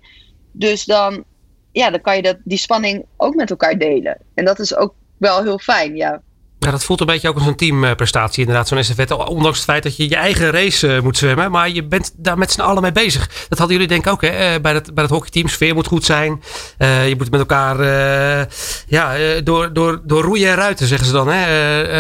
Dus 0.58 0.86
dan, 0.86 1.24
ja, 1.72 1.90
dan 1.90 2.02
kan 2.02 2.16
je 2.16 2.22
dat, 2.22 2.38
die 2.44 2.58
spanning 2.58 3.06
ook 3.18 3.36
met 3.36 3.50
elkaar 3.50 3.78
delen. 3.78 4.18
En 4.34 4.46
dat 4.46 4.60
is 4.60 4.76
ook 4.76 4.94
wel 5.18 5.44
heel 5.44 5.60
fijn, 5.60 5.96
ja. 5.96 6.22
Ja, 6.60 6.72
dat 6.72 6.84
voelt 6.84 7.00
een 7.00 7.06
beetje 7.06 7.30
ook 7.30 7.36
als 7.36 7.46
een 7.46 7.56
teamprestatie 7.56 8.40
inderdaad, 8.40 8.68
zo'n 8.68 8.78
estafette. 8.78 9.28
Ondanks 9.28 9.58
het 9.58 9.66
feit 9.66 9.84
dat 9.84 9.98
je 9.98 10.10
je 10.10 10.16
eigen 10.16 10.52
race 10.52 10.88
uh, 10.88 11.02
moet 11.02 11.18
zwemmen. 11.18 11.52
Maar 11.52 11.70
je 11.70 11.84
bent 11.84 12.14
daar 12.18 12.38
met 12.38 12.52
z'n 12.52 12.62
allen 12.62 12.82
mee 12.82 12.92
bezig. 12.92 13.46
Dat 13.50 13.58
hadden 13.58 13.78
jullie 13.78 13.92
denk 13.92 14.06
ik 14.06 14.12
ook 14.12 14.22
hè, 14.22 14.28
eh, 14.28 14.62
bij, 14.62 14.74
het, 14.74 14.94
bij 14.94 15.04
het 15.04 15.14
hockeyteam. 15.14 15.48
Sfeer 15.48 15.74
moet 15.74 15.88
goed 15.88 16.06
zijn. 16.06 16.42
Uh, 16.80 17.08
je 17.08 17.16
moet 17.16 17.32
met 17.32 17.40
elkaar 17.40 17.80
uh, 17.80 18.46
ja, 18.88 19.42
door, 19.42 19.74
door, 19.74 20.02
door 20.04 20.24
roeien 20.24 20.50
en 20.50 20.56
ruiten, 20.56 20.88
zeggen 20.88 21.08
ze 21.08 21.14
dan. 21.14 21.28
Hè. 21.28 21.48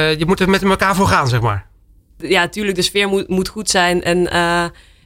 je 0.10 0.26
moet 0.26 0.40
er 0.40 0.50
met 0.50 0.64
elkaar 0.64 0.96
voor 0.96 1.08
gaan, 1.08 1.28
zeg 1.28 1.42
maar. 1.42 1.68
Ja, 2.18 2.42
natuurlijk. 2.42 2.76
De 2.76 2.82
sfeer 2.82 3.08
moet, 3.08 3.28
moet 3.28 3.48
goed 3.48 3.70
zijn. 3.70 4.04
En 4.04 4.30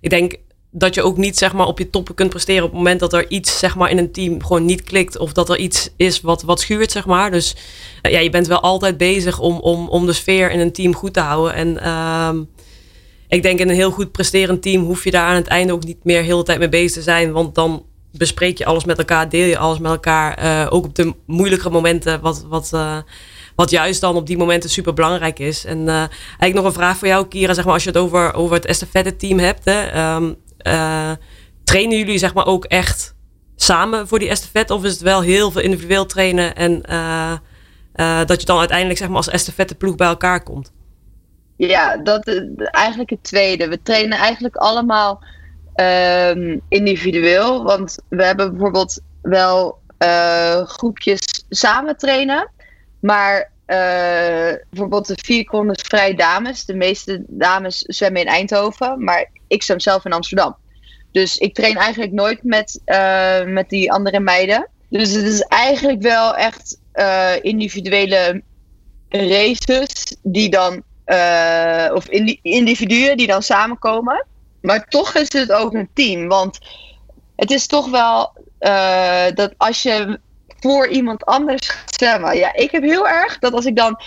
ik 0.02 0.10
denk 0.10 0.36
dat 0.72 0.96
je 0.96 1.04
ook 1.04 1.18
niet 1.18 1.38
zeg 1.38 1.54
maar, 1.54 1.68
op 1.68 1.78
je 1.78 1.90
toppen 1.90 2.16
kunt 2.16 2.30
presteren 2.30 2.64
op 2.64 2.70
het 2.70 2.78
moment 2.78 3.00
dat 3.00 3.14
er 3.14 3.30
iets 3.30 3.60
zeg 3.60 3.76
maar, 3.76 3.90
in 3.90 3.98
een 3.98 4.12
team 4.12 4.44
gewoon 4.44 4.66
niet 4.66 4.84
klikt. 4.84 5.18
Of 5.18 5.34
dat 5.34 5.50
er 5.50 5.58
iets 5.58 5.90
is 5.96 6.22
wat, 6.22 6.42
wat 6.42 6.60
schuurt, 6.60 6.92
zeg 6.92 7.06
maar. 7.06 7.32
Dus 7.32 7.56
uh, 8.02 8.12
ja, 8.12 8.20
je 8.20 8.30
bent 8.30 8.48
wel 8.48 8.60
altijd 8.60 8.98
bezig 8.98 9.40
om, 9.40 9.60
om, 9.60 9.88
om 9.88 10.06
de 10.06 10.14
sfeer 10.14 10.52
in 10.52 10.60
een 10.60 10.72
team 10.72 10.96
goed 10.96 11.14
te 11.14 11.20
houden. 11.20 11.54
En 11.54 11.80
uh, 11.84 12.30
ik 13.28 13.42
denk 13.44 13.60
in 13.60 13.70
een 13.70 13.76
heel 13.76 13.92
goed 13.92 14.12
presterend 14.12 14.62
team 14.62 14.84
hoef 14.84 15.04
je 15.04 15.12
daar 15.12 15.28
aan 15.28 15.36
het 15.36 15.48
einde 15.48 15.74
ook 15.74 15.84
niet 15.84 16.04
meer 16.04 16.22
heel 16.22 16.38
de 16.38 16.44
tijd 16.44 16.60
mee 16.60 16.70
bezig 16.70 16.92
te 16.92 17.02
zijn. 17.02 17.32
Want 17.32 17.56
dan 17.56 17.86
bespreek 18.12 18.58
je 18.58 18.66
alles 18.66 18.86
met 18.86 18.98
elkaar, 18.98 19.30
deel 19.30 19.46
je 19.46 19.58
alles 19.58 19.80
met 19.80 19.92
elkaar. 19.92 20.44
Uh, 20.44 20.68
ook 20.70 20.86
op 20.86 20.96
de 20.96 21.14
moeilijkere 21.26 21.70
momenten, 21.70 22.22
wat, 22.22 22.46
wat, 22.48 22.72
uh, 22.74 22.98
wat 23.56 23.70
juist 23.70 24.02
dan 24.02 24.16
op 24.16 24.28
die 24.28 24.38
momenten 24.38 24.70
super 24.70 24.94
belangrijk 24.94 25.40
is. 25.40 25.66
En 25.66 25.80
uh, 25.80 25.96
eigenlijk 25.96 26.54
nog 26.54 26.66
een 26.66 26.74
vraag 26.74 26.98
voor 26.98 27.08
jou, 27.08 27.28
Kira. 27.28 27.54
Zeg 27.54 27.66
maar, 27.66 27.74
als 27.74 27.84
je 27.84 27.90
het 27.90 27.98
over, 27.98 28.34
over 28.34 28.56
het 28.56 28.66
estafette 28.66 29.16
team 29.16 29.40
hebt. 29.40 29.66
Hè, 29.66 30.16
um, 30.16 30.36
uh, 30.68 31.12
trainen 31.64 31.98
jullie 31.98 32.18
zeg 32.18 32.34
maar 32.34 32.46
ook 32.46 32.66
echt 32.66 33.16
samen 33.56 34.08
voor 34.08 34.20
die 34.20 34.30
estafette? 34.30 34.74
Of 34.74 34.84
is 34.84 34.92
het 34.92 35.02
wel 35.02 35.22
heel 35.22 35.52
veel 35.52 35.62
individueel 35.62 36.06
trainen 36.06 36.56
en 36.56 36.84
uh, 36.90 37.34
uh, 37.96 38.26
dat 38.26 38.40
je 38.40 38.46
dan 38.46 38.60
uiteindelijk 38.60 39.00
zeg 39.00 39.08
maar 39.08 39.18
als 39.18 39.30
estafette 39.30 39.76
ploeg 39.76 39.96
bij 39.96 40.08
elkaar 40.08 40.44
komt? 40.44 40.72
Ja, 41.56 41.98
dat 41.98 42.28
eigenlijk 42.58 43.10
het 43.10 43.24
tweede. 43.24 43.68
We 43.68 43.82
trainen 43.82 44.18
eigenlijk 44.18 44.56
allemaal 44.56 45.24
um, 45.76 46.62
individueel. 46.70 47.64
Want 47.64 47.98
we 48.10 48.24
hebben 48.26 48.52
bijvoorbeeld 48.52 49.02
wel 49.22 49.80
groepjes 50.66 51.46
samen 51.50 51.98
trainen. 51.98 52.52
Maar 53.00 53.52
bijvoorbeeld 54.70 55.08
de 55.08 55.18
vier 55.24 55.46
konden 55.46 55.80
vrij 55.80 56.16
dames. 56.16 56.66
De 56.66 56.76
meeste 56.76 57.24
dames 57.28 57.80
zwemmen 57.80 58.22
in 58.22 58.28
Eindhoven, 58.28 59.04
maar 59.04 59.30
ik 59.50 59.64
zwem 59.64 59.80
zelf 59.80 60.06
in 60.06 60.14
Amsterdam. 60.14 60.56
Dus 61.12 61.38
ik 61.38 61.54
train 61.54 61.78
eigenlijk 61.78 62.12
nooit 62.12 62.44
met, 62.44 62.82
uh, 62.86 63.44
met 63.44 63.70
die 63.70 63.92
andere 63.92 64.20
meiden. 64.20 64.68
Dus 64.90 65.12
het 65.12 65.26
is 65.26 65.42
eigenlijk 65.42 66.02
wel 66.02 66.36
echt 66.36 66.80
uh, 66.94 67.32
individuele 67.42 68.42
races 69.10 70.16
die 70.24 70.50
dan, 70.50 70.84
of 71.94 72.08
individuen 72.42 73.18
die 73.18 73.28
dan 73.28 73.44
samenkomen. 73.44 74.26
Maar 74.62 74.88
toch 74.88 75.16
is 75.16 75.32
het 75.32 75.52
ook 75.52 75.74
een 75.74 75.90
team, 75.94 76.28
want 76.28 76.60
het 77.36 77.52
is 77.52 77.68
toch 77.68 77.90
wel 77.90 78.34
dat 79.34 79.54
als 79.58 79.82
je 79.82 80.20
voor 80.60 80.88
iemand 80.88 81.26
anders 81.26 81.70
gaat 81.70 81.96
zwemmen. 81.96 82.38
Ja, 82.38 82.54
ik 82.54 82.72
heb 82.72 82.84
heel 82.84 83.08
erg 83.08 83.40
dat 83.40 83.54
als 83.54 83.66
ik 83.66 83.76
dan. 83.76 84.02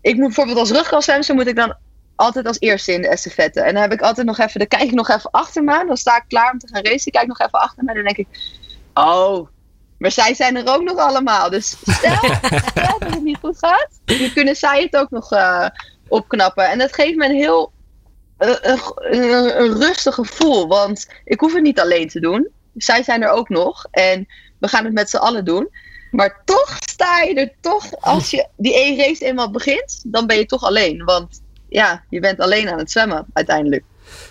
Ik 0.00 0.16
moet 0.16 0.26
bijvoorbeeld 0.26 0.58
als 0.92 1.04
zwemmen, 1.04 1.34
moet 1.34 1.46
ik 1.46 1.56
dan 1.56 1.76
altijd 2.16 2.46
als 2.46 2.60
eerste 2.60 2.92
in 2.92 3.02
de 3.02 3.08
estafette. 3.08 3.60
En 3.60 3.72
dan 3.72 3.82
heb 3.82 3.92
ik 3.92 4.00
altijd 4.00 4.26
nog 4.26 4.38
even. 4.38 4.58
Dan 4.58 4.68
kijk 4.68 4.82
ik 4.82 4.92
nog 4.92 5.08
even 5.08 5.30
achter 5.30 5.64
me. 5.64 5.84
Dan 5.86 5.96
sta 5.96 6.16
ik 6.16 6.24
klaar 6.28 6.52
om 6.52 6.58
te 6.58 6.68
gaan 6.68 6.82
racen. 6.82 7.06
Ik 7.06 7.12
kijk 7.12 7.26
nog 7.26 7.40
even 7.40 7.60
achter 7.60 7.84
me. 7.84 7.90
En 7.90 7.94
dan 7.94 8.04
denk 8.04 8.16
ik. 8.16 8.26
Oh, 8.94 9.48
maar 9.98 10.10
zij 10.10 10.34
zijn 10.34 10.56
er 10.56 10.74
ook 10.74 10.82
nog 10.82 10.96
allemaal. 10.96 11.50
Dus 11.50 11.76
stel, 11.86 12.16
stel 12.70 12.98
dat 12.98 13.10
het 13.10 13.22
niet 13.22 13.38
goed 13.40 13.58
gaat. 13.58 13.88
Dan 14.04 14.32
kunnen 14.32 14.56
zij 14.56 14.82
het 14.82 14.96
ook 14.96 15.10
nog 15.10 15.32
uh, 15.32 15.66
opknappen. 16.08 16.68
En 16.68 16.78
dat 16.78 16.94
geeft 16.94 17.16
me 17.16 17.24
een 17.24 17.36
heel. 17.36 17.72
Uh, 18.38 18.54
een 19.56 19.78
rustig 19.78 20.14
gevoel. 20.14 20.66
Want 20.66 21.08
ik 21.24 21.40
hoef 21.40 21.52
het 21.52 21.62
niet 21.62 21.80
alleen 21.80 22.08
te 22.08 22.20
doen. 22.20 22.48
Zij 22.74 23.02
zijn 23.02 23.22
er 23.22 23.30
ook 23.30 23.48
nog. 23.48 23.86
En 23.90 24.26
we 24.58 24.68
gaan 24.68 24.84
het 24.84 24.92
met 24.94 25.10
z'n 25.10 25.16
allen 25.16 25.44
doen. 25.44 25.68
Maar 26.12 26.42
toch 26.44 26.78
sta 26.80 27.20
je 27.20 27.34
er 27.34 27.52
toch, 27.60 28.00
als 28.00 28.30
je 28.30 28.46
die 28.56 28.74
één 28.74 28.96
race 28.96 29.24
eenmaal 29.24 29.50
begint, 29.50 30.00
dan 30.06 30.26
ben 30.26 30.36
je 30.36 30.46
toch 30.46 30.62
alleen. 30.62 31.04
Want 31.04 31.41
ja, 31.72 32.02
je 32.08 32.20
bent 32.20 32.40
alleen 32.40 32.70
aan 32.70 32.78
het 32.78 32.90
zwemmen 32.90 33.26
uiteindelijk. 33.32 33.84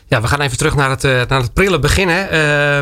Ja, 0.08 0.22
we 0.22 0.28
gaan 0.28 0.42
even 0.42 0.58
terug 0.58 0.76
naar 0.76 0.90
het, 0.90 1.04
uh, 1.04 1.22
naar 1.28 1.42
het 1.42 1.54
prille 1.54 1.80
begin. 1.80 2.08
Hè. 2.10 2.22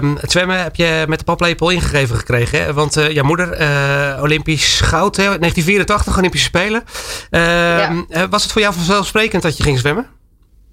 Uh, 0.01 0.15
het 0.15 0.31
zwemmen 0.31 0.61
heb 0.61 0.75
je 0.75 1.05
met 1.07 1.19
de 1.19 1.25
paplepel 1.25 1.69
ingegeven 1.69 2.15
gekregen. 2.15 2.63
Hè? 2.63 2.73
Want 2.73 2.97
uh, 2.97 3.11
jouw 3.11 3.23
moeder, 3.23 3.61
uh, 3.61 4.19
Olympisch 4.21 4.81
goud, 4.81 5.15
hè? 5.15 5.23
1984, 5.23 6.17
Olympische 6.17 6.47
Spelen. 6.47 6.83
Ehm, 7.29 8.01
ja. 8.09 8.29
was 8.29 8.43
het 8.43 8.51
voor 8.51 8.61
jou 8.61 8.73
vanzelfsprekend 8.73 9.41
dat 9.41 9.57
je 9.57 9.63
ging 9.63 9.79
zwemmen? 9.79 10.07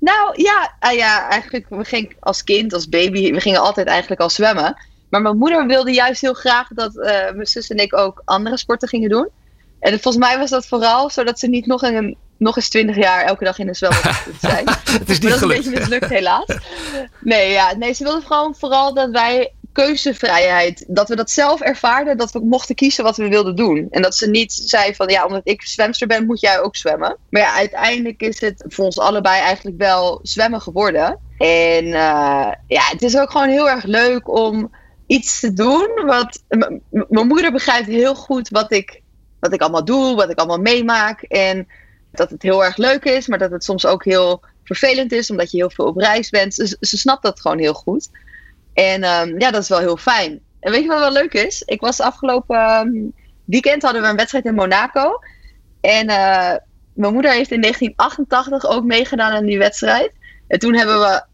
Nou 0.00 0.42
ja, 0.42 0.90
ja, 0.92 1.28
eigenlijk 1.28 1.66
we 1.68 1.84
gingen 1.84 2.12
als 2.20 2.44
kind, 2.44 2.74
als 2.74 2.88
baby, 2.88 3.32
we 3.32 3.40
gingen 3.40 3.60
altijd 3.60 3.86
eigenlijk 3.86 4.20
al 4.20 4.30
zwemmen. 4.30 4.76
Maar 5.10 5.22
mijn 5.22 5.38
moeder 5.38 5.66
wilde 5.66 5.92
juist 5.92 6.20
heel 6.20 6.34
graag 6.34 6.68
dat 6.68 6.94
mijn 7.34 7.46
zus 7.46 7.70
en 7.70 7.76
ik 7.76 7.96
ook 7.96 8.22
andere 8.24 8.56
sporten 8.56 8.88
gingen 8.88 9.08
doen. 9.08 9.28
En 9.80 10.00
volgens 10.00 10.24
mij 10.24 10.38
was 10.38 10.50
dat 10.50 10.66
vooral 10.66 11.10
zodat 11.10 11.38
ze 11.38 11.46
niet 11.46 11.66
nog, 11.66 11.82
een, 11.82 12.16
nog 12.38 12.56
eens 12.56 12.68
twintig 12.68 12.96
jaar 12.96 13.24
elke 13.24 13.44
dag 13.44 13.58
in 13.58 13.68
een 13.68 13.74
zwembad 13.74 14.26
zijn. 14.40 14.68
Het 14.90 15.08
is 15.08 15.18
niet 15.18 15.30
dat 15.30 15.38
gelukt. 15.38 15.60
is 15.60 15.66
een 15.66 15.72
beetje 15.72 15.88
mislukt 15.88 16.08
helaas. 16.08 16.46
Nee, 17.20 17.50
ja, 17.50 17.74
nee, 17.76 17.92
ze 17.92 18.04
wilde 18.04 18.26
gewoon 18.26 18.54
vooral 18.54 18.94
dat 18.94 19.10
wij 19.10 19.52
keuzevrijheid, 19.76 20.84
dat 20.88 21.08
we 21.08 21.16
dat 21.16 21.30
zelf 21.30 21.60
ervaarden, 21.60 22.16
dat 22.16 22.32
we 22.32 22.40
mochten 22.44 22.74
kiezen 22.74 23.04
wat 23.04 23.16
we 23.16 23.28
wilden 23.28 23.56
doen. 23.56 23.86
En 23.90 24.02
dat 24.02 24.14
ze 24.14 24.30
niet 24.30 24.52
zei 24.52 24.94
van 24.94 25.08
ja, 25.08 25.24
omdat 25.26 25.40
ik 25.44 25.62
zwemster 25.62 26.06
ben, 26.06 26.26
moet 26.26 26.40
jij 26.40 26.60
ook 26.60 26.76
zwemmen. 26.76 27.16
Maar 27.30 27.42
ja, 27.42 27.54
uiteindelijk 27.54 28.20
is 28.20 28.40
het 28.40 28.64
voor 28.68 28.84
ons 28.84 28.98
allebei 28.98 29.40
eigenlijk 29.40 29.76
wel 29.78 30.18
zwemmen 30.22 30.60
geworden. 30.60 31.18
En 31.38 31.84
uh, 31.84 32.52
ja, 32.66 32.82
het 32.90 33.02
is 33.02 33.18
ook 33.18 33.30
gewoon 33.30 33.48
heel 33.48 33.70
erg 33.70 33.84
leuk 33.84 34.28
om 34.28 34.70
iets 35.06 35.40
te 35.40 35.52
doen. 35.52 35.88
Wat 36.04 36.42
mijn 37.08 37.26
moeder 37.26 37.52
begrijpt 37.52 37.86
heel 37.86 38.14
goed 38.14 38.48
wat 38.48 38.72
ik, 38.72 39.02
wat 39.40 39.52
ik 39.52 39.60
allemaal 39.60 39.84
doe, 39.84 40.14
wat 40.14 40.30
ik 40.30 40.38
allemaal 40.38 40.60
meemaak. 40.60 41.22
En 41.22 41.68
dat 42.16 42.30
het 42.30 42.42
heel 42.42 42.64
erg 42.64 42.76
leuk 42.76 43.04
is, 43.04 43.26
maar 43.26 43.38
dat 43.38 43.50
het 43.50 43.64
soms 43.64 43.86
ook 43.86 44.04
heel 44.04 44.42
vervelend 44.64 45.12
is, 45.12 45.30
omdat 45.30 45.50
je 45.50 45.56
heel 45.56 45.70
veel 45.70 45.84
op 45.84 45.96
reis 45.96 46.30
bent. 46.30 46.54
Ze, 46.54 46.76
snapt 46.80 47.22
dat 47.22 47.40
gewoon 47.40 47.58
heel 47.58 47.74
goed. 47.74 48.08
En 48.74 49.04
um, 49.04 49.40
ja, 49.40 49.50
dat 49.50 49.62
is 49.62 49.68
wel 49.68 49.78
heel 49.78 49.96
fijn. 49.96 50.40
En 50.60 50.72
weet 50.72 50.82
je 50.82 50.88
wat 50.88 50.98
wel 50.98 51.12
leuk 51.12 51.32
is? 51.32 51.62
Ik 51.62 51.80
was 51.80 52.00
afgelopen 52.00 52.58
um, 52.58 53.12
weekend 53.44 53.82
hadden 53.82 54.02
we 54.02 54.08
een 54.08 54.16
wedstrijd 54.16 54.44
in 54.44 54.54
Monaco. 54.54 55.18
En 55.80 56.10
uh, 56.10 56.54
mijn 56.92 57.12
moeder 57.12 57.32
heeft 57.32 57.50
in 57.50 57.60
1988 57.60 58.70
ook 58.70 58.84
meegedaan 58.84 59.32
aan 59.32 59.46
die 59.46 59.58
wedstrijd. 59.58 60.12
En 60.46 60.58
toen 60.58 60.74
hebben 60.74 61.00
we 61.00 61.24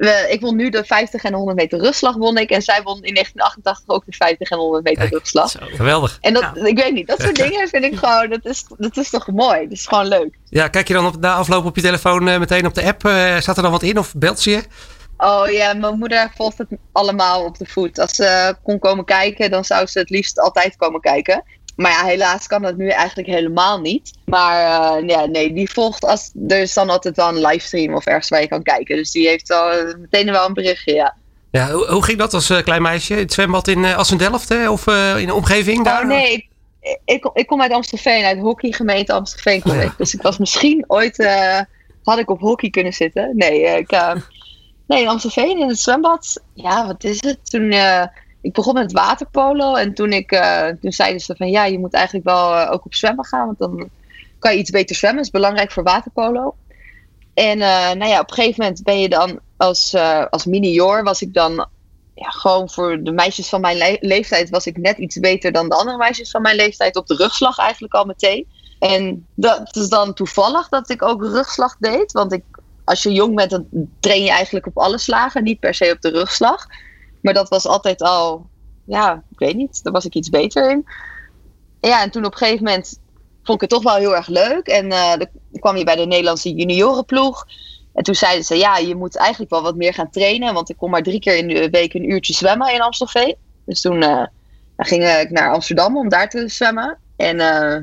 we, 0.00 0.26
ik 0.28 0.40
won 0.40 0.56
nu 0.56 0.70
de 0.70 0.84
50 0.84 1.22
en 1.22 1.30
de 1.30 1.36
100 1.36 1.58
meter 1.58 1.78
rugslag 1.80 2.16
won 2.16 2.36
ik. 2.36 2.50
En 2.50 2.62
zij 2.62 2.82
won 2.82 3.02
in 3.02 3.14
1988 3.14 3.96
ook 3.96 4.04
de 4.06 4.12
50 4.12 4.50
en 4.50 4.58
100 4.58 4.84
meter 4.84 5.00
Kijk, 5.00 5.12
rugslag. 5.12 5.50
Zo. 5.50 5.58
Geweldig. 5.62 6.18
En 6.20 6.32
dat, 6.32 6.50
ja. 6.54 6.64
ik 6.64 6.78
weet 6.78 6.92
niet, 6.92 7.06
dat 7.06 7.20
soort 7.20 7.36
dingen 7.44 7.68
vind 7.68 7.84
ik 7.84 7.96
gewoon, 7.96 8.28
dat 8.28 8.44
is, 8.44 8.64
dat 8.78 8.96
is 8.96 9.10
toch 9.10 9.26
mooi. 9.26 9.62
Dat 9.62 9.72
is 9.72 9.86
gewoon 9.86 10.06
leuk. 10.08 10.38
Ja, 10.44 10.68
kijk 10.68 10.88
je 10.88 10.94
dan 10.94 11.06
op, 11.06 11.20
na 11.20 11.34
afloop 11.34 11.64
op 11.64 11.76
je 11.76 11.82
telefoon 11.82 12.28
uh, 12.28 12.38
meteen 12.38 12.66
op 12.66 12.74
de 12.74 12.82
app? 12.82 13.04
Uh, 13.04 13.38
staat 13.38 13.56
er 13.56 13.62
dan 13.62 13.72
wat 13.72 13.82
in 13.82 13.98
of 13.98 14.14
belt 14.14 14.40
ze 14.40 14.50
je? 14.50 14.62
Oh 15.16 15.50
ja, 15.50 15.74
mijn 15.74 15.98
moeder 15.98 16.32
volgt 16.36 16.58
het 16.58 16.68
allemaal 16.92 17.44
op 17.44 17.58
de 17.58 17.66
voet. 17.66 17.98
Als 17.98 18.14
ze 18.14 18.56
kon 18.62 18.78
komen 18.78 19.04
kijken, 19.04 19.50
dan 19.50 19.64
zou 19.64 19.86
ze 19.86 19.98
het 19.98 20.10
liefst 20.10 20.40
altijd 20.40 20.76
komen 20.76 21.00
kijken. 21.00 21.44
Maar 21.80 21.90
ja, 21.90 22.04
helaas 22.04 22.46
kan 22.46 22.62
dat 22.62 22.76
nu 22.76 22.88
eigenlijk 22.88 23.28
helemaal 23.28 23.80
niet. 23.80 24.10
Maar 24.24 24.62
uh, 25.00 25.08
ja, 25.08 25.24
nee, 25.24 25.52
die 25.52 25.70
volgt 25.70 26.04
als. 26.04 26.30
Er 26.48 26.60
is 26.60 26.74
dan 26.74 26.90
altijd 26.90 27.16
wel 27.16 27.28
een 27.28 27.40
livestream 27.40 27.94
of 27.94 28.06
ergens 28.06 28.28
waar 28.28 28.40
je 28.40 28.48
kan 28.48 28.62
kijken. 28.62 28.96
Dus 28.96 29.10
die 29.10 29.28
heeft 29.28 29.52
al 29.52 29.94
meteen 29.98 30.30
wel 30.30 30.46
een 30.46 30.54
berichtje, 30.54 30.94
ja. 30.94 31.16
Ja, 31.50 31.70
hoe, 31.70 31.86
hoe 31.86 32.04
ging 32.04 32.18
dat 32.18 32.34
als 32.34 32.50
uh, 32.50 32.62
klein 32.62 32.82
meisje? 32.82 33.14
Het 33.14 33.32
zwembad 33.32 33.68
in 33.68 33.78
uh, 33.78 33.96
Assendelft 33.96 34.48
hè? 34.48 34.70
of 34.70 34.86
in 35.16 35.26
de 35.26 35.34
omgeving 35.34 35.84
daar? 35.84 36.02
Oh 36.02 36.08
nee, 36.08 36.32
ik, 36.32 36.48
ik, 37.04 37.30
ik 37.32 37.46
kom 37.46 37.62
uit 37.62 37.72
Amstelveen, 37.72 38.24
uit 38.24 38.38
hockeygemeente 38.38 39.12
Amstelveen 39.12 39.62
kom 39.62 39.80
ik. 39.80 39.92
Dus 39.96 40.14
ik 40.14 40.22
was 40.22 40.38
misschien 40.38 40.84
ooit. 40.86 41.16
had 42.02 42.18
ik 42.18 42.30
op 42.30 42.40
hockey 42.40 42.70
kunnen 42.70 42.92
zitten? 42.92 43.30
Nee, 43.36 43.60
ik. 43.60 43.90
nee, 44.86 45.02
in 45.02 45.08
Amstelveen 45.08 45.58
in 45.58 45.68
het 45.68 45.80
zwembad. 45.80 46.42
Ja, 46.54 46.86
wat 46.86 47.04
is 47.04 47.22
het? 47.22 47.50
Toen 47.50 47.72
ik 48.40 48.52
begon 48.52 48.74
met 48.74 48.92
waterpolo. 48.92 49.74
En 49.74 49.94
toen, 49.94 50.12
ik, 50.12 50.32
uh, 50.32 50.66
toen 50.80 50.92
zeiden 50.92 51.20
ze 51.20 51.34
van 51.36 51.50
ja, 51.50 51.64
je 51.64 51.78
moet 51.78 51.94
eigenlijk 51.94 52.24
wel 52.24 52.52
uh, 52.52 52.68
ook 52.72 52.84
op 52.84 52.94
zwemmen 52.94 53.24
gaan. 53.24 53.46
Want 53.46 53.58
dan 53.58 53.88
kan 54.38 54.52
je 54.52 54.58
iets 54.58 54.70
beter 54.70 54.96
zwemmen. 54.96 55.22
Dat 55.22 55.32
is 55.32 55.40
belangrijk 55.40 55.72
voor 55.72 55.82
waterpolo. 55.82 56.54
En 57.34 57.58
uh, 57.58 57.92
nou 57.92 58.06
ja, 58.06 58.20
op 58.20 58.28
een 58.30 58.34
gegeven 58.34 58.62
moment 58.62 58.82
ben 58.82 59.00
je 59.00 59.08
dan 59.08 59.40
als, 59.56 59.94
als 60.30 60.44
mini-jor 60.44 61.02
was 61.02 61.22
ik 61.22 61.34
dan 61.34 61.66
ja, 62.14 62.30
gewoon 62.30 62.70
voor 62.70 63.02
de 63.02 63.12
meisjes 63.12 63.48
van 63.48 63.60
mijn 63.60 63.76
le 63.76 63.96
leeftijd 64.00 64.50
was 64.50 64.66
ik 64.66 64.76
net 64.76 64.98
iets 64.98 65.18
beter 65.18 65.52
dan 65.52 65.68
de 65.68 65.74
andere 65.74 65.96
meisjes 65.96 66.30
van 66.30 66.42
mijn 66.42 66.56
leeftijd. 66.56 66.96
Op 66.96 67.06
de 67.06 67.14
rugslag 67.14 67.58
eigenlijk 67.58 67.94
al 67.94 68.04
meteen. 68.04 68.46
En 68.78 69.26
dat 69.34 69.76
is 69.76 69.88
dan 69.88 70.14
toevallig 70.14 70.68
dat 70.68 70.90
ik 70.90 71.02
ook 71.02 71.22
rugslag 71.22 71.76
deed. 71.78 72.12
Want 72.12 72.32
ik, 72.32 72.44
als 72.84 73.02
je 73.02 73.12
jong 73.12 73.34
bent, 73.34 73.50
dan 73.50 73.66
train 74.00 74.22
je 74.22 74.30
eigenlijk 74.30 74.66
op 74.66 74.78
alle 74.78 74.98
slagen. 74.98 75.42
Niet 75.42 75.60
per 75.60 75.74
se 75.74 75.92
op 75.92 76.00
de 76.00 76.10
rugslag. 76.10 76.66
Maar 77.20 77.34
dat 77.34 77.48
was 77.48 77.66
altijd 77.66 78.02
al, 78.02 78.46
ja, 78.84 79.22
ik 79.30 79.38
weet 79.38 79.56
niet. 79.56 79.82
Daar 79.82 79.92
was 79.92 80.04
ik 80.04 80.14
iets 80.14 80.28
beter 80.28 80.70
in. 80.70 80.86
Ja, 81.80 82.02
en 82.02 82.10
toen 82.10 82.24
op 82.24 82.32
een 82.32 82.38
gegeven 82.38 82.64
moment 82.64 83.00
vond 83.42 83.62
ik 83.62 83.70
het 83.70 83.70
toch 83.70 83.92
wel 83.92 84.00
heel 84.00 84.16
erg 84.16 84.26
leuk. 84.26 84.66
En 84.66 84.86
uh, 84.86 85.16
dan 85.16 85.28
kwam 85.52 85.76
je 85.76 85.84
bij 85.84 85.96
de 85.96 86.06
Nederlandse 86.06 86.52
juniorenploeg. 86.52 87.46
En 87.94 88.02
toen 88.02 88.14
zeiden 88.14 88.44
ze, 88.44 88.56
ja, 88.56 88.76
je 88.76 88.94
moet 88.94 89.16
eigenlijk 89.16 89.50
wel 89.50 89.62
wat 89.62 89.76
meer 89.76 89.94
gaan 89.94 90.10
trainen. 90.10 90.54
Want 90.54 90.70
ik 90.70 90.76
kom 90.76 90.90
maar 90.90 91.02
drie 91.02 91.20
keer 91.20 91.36
in 91.36 91.48
de 91.48 91.70
week 91.70 91.94
een 91.94 92.10
uurtje 92.10 92.32
zwemmen 92.32 92.74
in 92.74 92.80
Amstelveen. 92.80 93.36
Dus 93.64 93.80
toen 93.80 94.02
uh, 94.02 94.26
ging 94.76 95.04
ik 95.04 95.30
naar 95.30 95.52
Amsterdam 95.52 95.96
om 95.96 96.08
daar 96.08 96.28
te 96.28 96.48
zwemmen. 96.48 96.98
En 97.16 97.36
uh, 97.36 97.76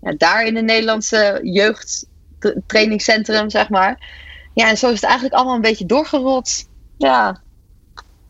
ja, 0.00 0.14
daar 0.16 0.46
in 0.46 0.56
het 0.56 0.64
Nederlandse 0.64 1.40
jeugdtrainingscentrum, 1.42 3.50
zeg 3.50 3.68
maar. 3.68 4.22
Ja, 4.54 4.68
en 4.68 4.78
zo 4.78 4.86
is 4.86 4.94
het 4.94 5.04
eigenlijk 5.04 5.34
allemaal 5.34 5.54
een 5.54 5.60
beetje 5.60 5.86
doorgerold. 5.86 6.68
Ja. 6.96 7.42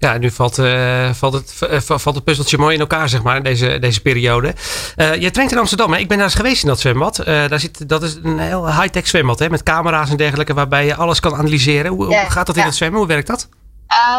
Ja, 0.04 0.18
nu 0.18 0.30
valt, 0.30 0.58
uh, 0.58 1.10
valt, 1.12 1.32
het, 1.32 1.58
uh, 1.70 1.78
valt 1.80 2.14
het 2.14 2.24
puzzeltje 2.24 2.58
mooi 2.58 2.74
in 2.74 2.80
elkaar, 2.80 3.08
zeg 3.08 3.22
maar, 3.22 3.42
deze, 3.42 3.78
deze 3.78 4.00
periode. 4.00 4.54
Uh, 4.96 5.14
jij 5.14 5.30
traint 5.30 5.52
in 5.52 5.58
Amsterdam, 5.58 5.92
hè? 5.92 5.98
Ik 5.98 6.08
ben 6.08 6.16
daar 6.16 6.26
eens 6.26 6.36
geweest 6.36 6.62
in 6.62 6.68
dat 6.68 6.80
zwembad. 6.80 7.16
daar 7.24 7.60
zit, 7.60 7.88
dat 7.88 8.02
is 8.02 8.18
een 8.22 8.38
heel 8.38 8.66
high-tech 8.66 9.06
zwembad, 9.06 9.38
hè? 9.38 9.50
Met 9.50 9.62
camera's 9.62 10.10
en 10.10 10.16
dergelijke, 10.16 10.54
waarbij 10.54 10.86
je 10.86 10.94
alles 10.94 11.20
kan 11.20 11.34
analyseren. 11.34 11.92
Hoe, 11.92 12.14
gaat 12.28 12.46
dat 12.46 12.54
ja. 12.54 12.60
in 12.60 12.66
het 12.66 12.76
zwemmen? 12.76 12.98
Hoe 12.98 13.08
werkt 13.08 13.26
dat? 13.26 13.48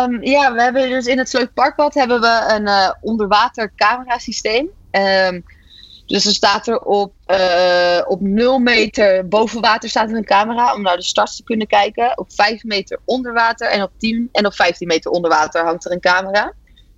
Um, 0.01 0.23
ja, 0.23 0.53
we 0.53 0.61
hebben 0.61 0.89
dus 0.89 1.05
in 1.05 1.17
het 1.17 1.29
Sleutparkwad 1.29 1.93
hebben 1.93 2.21
we 2.21 2.43
een 2.47 2.95
onderwater 3.01 3.71
camerasysteem. 3.75 4.67
Um, 4.91 5.43
dus 6.05 6.25
er 6.25 6.33
staat 6.33 6.67
er 6.67 6.79
op, 6.79 7.13
uh, 7.27 8.01
op 8.07 8.21
0 8.21 8.59
meter 8.59 9.27
boven 9.27 9.61
water 9.61 9.89
staat 9.89 10.09
er 10.09 10.15
een 10.15 10.25
camera 10.25 10.73
om 10.73 10.81
naar 10.81 10.95
de 10.95 11.03
start 11.03 11.35
te 11.35 11.43
kunnen 11.43 11.67
kijken. 11.67 12.17
Op 12.17 12.33
5 12.33 12.63
meter 12.63 12.99
onder 13.05 13.33
water 13.33 13.67
en 13.67 13.83
op 13.83 13.91
10 13.97 14.29
en 14.31 14.45
op 14.45 14.53
15 14.53 14.87
meter 14.87 15.11
onder 15.11 15.29
water 15.29 15.63
hangt 15.63 15.85
er 15.85 15.91
een 15.91 15.99
camera. 15.99 16.53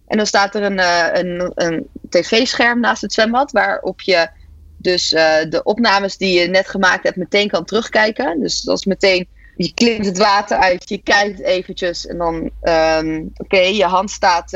En 0.08 0.18
dan 0.18 0.26
staat 0.26 0.56
er 0.56 0.64
een, 0.64 0.78
uh, 0.78 1.08
een, 1.12 1.52
een 1.56 1.88
tv-scherm 2.10 2.80
naast 2.80 3.02
het 3.02 3.14
zwembad 3.14 3.52
waarop 3.52 4.02
je 4.02 4.30
dus 4.78 5.14
uh, 5.14 5.36
de 5.50 5.64
opnames 5.64 6.18
die 6.18 6.40
je 6.40 6.48
net 6.48 6.68
gemaakt 6.68 7.04
hebt 7.04 7.16
meteen 7.16 7.48
kan 7.48 7.66
terugkijken. 7.66 8.40
Dus 8.40 8.62
dat 8.62 8.78
is 8.78 8.86
meteen, 8.86 9.28
je 9.56 9.74
klimt 9.74 10.06
het 10.06 10.18
water 10.18 10.58
uit, 10.58 10.90
je 10.90 10.98
kijkt 10.98 11.40
eventjes 11.40 12.08
en 12.08 12.18
dan, 12.18 12.52
um, 12.62 13.32
oké, 13.38 13.60
je 13.60 13.86
hand 13.86 14.12
staat 14.12 14.52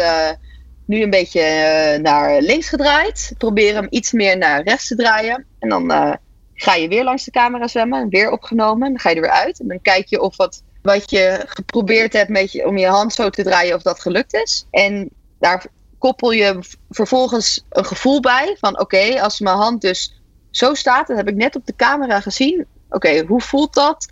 nu 0.86 1.02
een 1.02 1.10
beetje 1.10 1.40
uh, 1.40 2.04
naar 2.04 2.42
links 2.42 2.70
gedraaid. 2.70 3.34
Probeer 3.38 3.74
hem 3.74 3.88
iets 3.90 4.12
meer 4.12 4.38
naar 4.38 4.64
rechts 4.64 4.88
te 4.88 4.96
draaien. 4.96 5.46
En 5.60 5.70
dan 5.70 5.92
uh, 5.92 6.14
ga 6.54 6.76
je 6.76 6.88
weer 6.88 7.04
langs 7.04 7.24
de 7.24 7.32
camera 7.32 7.68
zwemmen. 7.68 8.10
Weer 8.10 8.32
opgenomen. 8.32 8.90
Dan 8.90 9.00
ga 9.00 9.10
je 9.10 9.16
er 9.16 9.22
weer 9.22 9.32
uit. 9.32 9.60
En 9.60 9.68
dan 9.68 9.82
kijk 9.82 10.08
je 10.08 10.22
of 10.22 10.38
wat, 10.38 10.64
wat 10.82 11.10
je 11.10 11.44
geprobeerd 11.48 12.14
hebt 12.14 12.30
met 12.30 12.52
je, 12.52 12.68
om 12.68 12.78
je 12.78 12.88
hand 12.88 13.14
zo 13.14 13.30
te 13.30 13.44
draaien, 13.44 13.76
of 13.76 13.82
dat 13.82 14.00
gelukt 14.00 14.34
is. 14.34 14.68
En 14.72 15.10
daar 15.40 15.66
koppel 15.98 16.32
je 16.32 16.60
vervolgens 16.90 17.66
een 17.70 17.86
gevoel 17.86 18.20
bij. 18.20 18.56
Van 18.60 18.80
oké, 18.80 19.22
als 19.22 19.40
mijn 19.40 19.58
hand 19.58 19.82
dus 19.82 20.22
zo 20.52 20.74
staat. 20.74 21.08
Dat 21.08 21.18
heb 21.18 21.28
ik 21.28 21.36
net 21.36 21.56
op 21.56 21.66
de 21.66 21.76
camera 21.76 22.20
gezien. 22.20 22.66
Oké, 22.90 23.26
hoe 23.26 23.42
voelt 23.42 23.74
dat? 23.74 24.08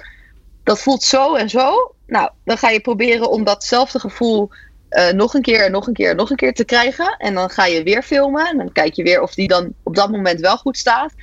Dat 0.63 0.79
voelt 0.81 1.03
zo 1.03 1.35
en 1.35 1.49
zo. 1.49 1.95
Nou, 2.07 2.29
dan 2.43 2.57
ga 2.57 2.69
je 2.69 2.79
proberen 2.79 3.29
om 3.29 3.43
datzelfde 3.43 3.99
gevoel 3.99 4.49
uh, 4.89 5.09
nog 5.09 5.33
een 5.33 5.41
keer 5.41 5.71
nog 5.71 5.87
een 5.87 5.93
keer 5.93 6.15
nog 6.15 6.29
een 6.29 6.35
keer 6.35 6.53
te 6.53 6.65
krijgen. 6.65 7.15
En 7.17 7.33
dan 7.33 7.49
ga 7.49 7.65
je 7.65 7.83
weer 7.83 8.03
filmen. 8.03 8.47
En 8.47 8.57
dan 8.57 8.71
kijk 8.71 8.93
je 8.93 9.03
weer 9.03 9.21
of 9.21 9.33
die 9.33 9.47
dan 9.47 9.73
op 9.83 9.95
dat 9.95 10.11
moment 10.11 10.39
wel 10.39 10.57
goed 10.57 10.77
staat. 10.77 11.13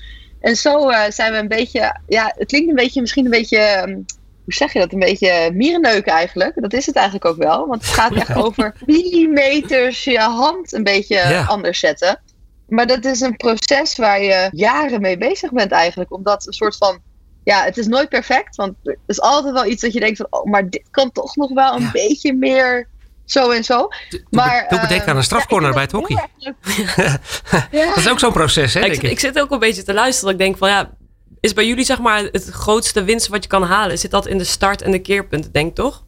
En 0.41 0.57
zo 0.57 0.91
uh, 0.91 1.03
zijn 1.09 1.33
we 1.33 1.39
een 1.39 1.49
beetje. 1.49 2.01
Ja, 2.07 2.33
het 2.37 2.49
klinkt 2.49 2.69
een 2.69 2.75
beetje, 2.75 3.01
misschien 3.01 3.25
een 3.25 3.31
beetje. 3.31 3.83
Um, 3.87 4.05
hoe 4.45 4.55
zeg 4.55 4.73
je 4.73 4.79
dat? 4.79 4.93
Een 4.93 4.99
beetje 4.99 5.51
mierenneuken 5.55 6.13
eigenlijk. 6.13 6.53
Dat 6.55 6.73
is 6.73 6.87
het 6.87 6.95
eigenlijk 6.95 7.25
ook 7.25 7.37
wel. 7.37 7.67
Want 7.67 7.83
het 7.83 7.91
gaat 7.91 8.15
echt 8.15 8.35
over 8.35 8.75
millimeters 8.87 10.05
je 10.05 10.19
hand 10.19 10.73
een 10.73 10.85
beetje 10.85 11.15
ja. 11.15 11.45
anders 11.45 11.79
zetten. 11.79 12.21
Maar 12.69 12.87
dat 12.87 13.05
is 13.05 13.21
een 13.21 13.37
proces 13.37 13.97
waar 13.97 14.23
je 14.23 14.49
jaren 14.53 15.01
mee 15.01 15.19
bezig 15.19 15.53
bent 15.53 15.71
eigenlijk. 15.71 16.13
Omdat 16.13 16.47
een 16.47 16.53
soort 16.53 16.77
van 16.77 16.99
ja, 17.45 17.65
het 17.65 17.77
is 17.77 17.87
nooit 17.87 18.09
perfect. 18.09 18.57
Want 18.57 18.75
er 18.85 18.99
is 19.07 19.21
altijd 19.21 19.55
wel 19.55 19.67
iets 19.67 19.83
dat 19.83 19.93
je 19.93 20.01
denkt 20.01 20.17
van, 20.17 20.27
oh, 20.31 20.45
maar 20.45 20.69
dit 20.71 20.83
kan 20.91 21.13
toch 21.13 21.37
nog 21.37 21.53
wel 21.53 21.75
een 21.75 21.83
ja. 21.83 21.91
beetje 21.93 22.35
meer 22.35 22.89
zo 23.27 23.51
en 23.51 23.65
zo. 23.65 23.89
Maar, 24.31 24.67
Doe 24.69 24.81
bedenken 24.81 25.07
uh, 25.07 25.11
aan 25.11 25.17
een 25.17 25.25
strafcorner 25.25 25.69
ja, 25.69 25.75
bij 25.75 25.83
het 25.83 25.93
hockey. 25.93 26.29
ja. 27.71 27.87
Dat 27.87 27.97
is 27.97 28.09
ook 28.09 28.19
zo'n 28.19 28.33
proces, 28.33 28.75
hè, 28.75 28.85
ik, 28.85 28.93
ik. 28.93 29.03
ik. 29.03 29.21
zit 29.21 29.41
ook 29.41 29.51
een 29.51 29.59
beetje 29.59 29.83
te 29.83 29.95
luisteren. 29.95 30.33
Ik 30.33 30.39
denk 30.39 30.57
van, 30.57 30.69
ja, 30.69 30.91
is 31.41 31.53
bij 31.53 31.67
jullie 31.67 31.85
zeg 31.85 31.99
maar 31.99 32.23
het 32.23 32.49
grootste 32.49 33.05
winst 33.05 33.27
wat 33.27 33.43
je 33.43 33.49
kan 33.49 33.63
halen? 33.63 33.99
Zit 33.99 34.11
dat 34.11 34.27
in 34.27 34.39
de 34.39 34.45
start 34.45 34.83
en 34.83 34.91
de 34.91 34.99
keerpunten, 34.99 35.53
denk 35.53 35.75
toch? 35.75 36.05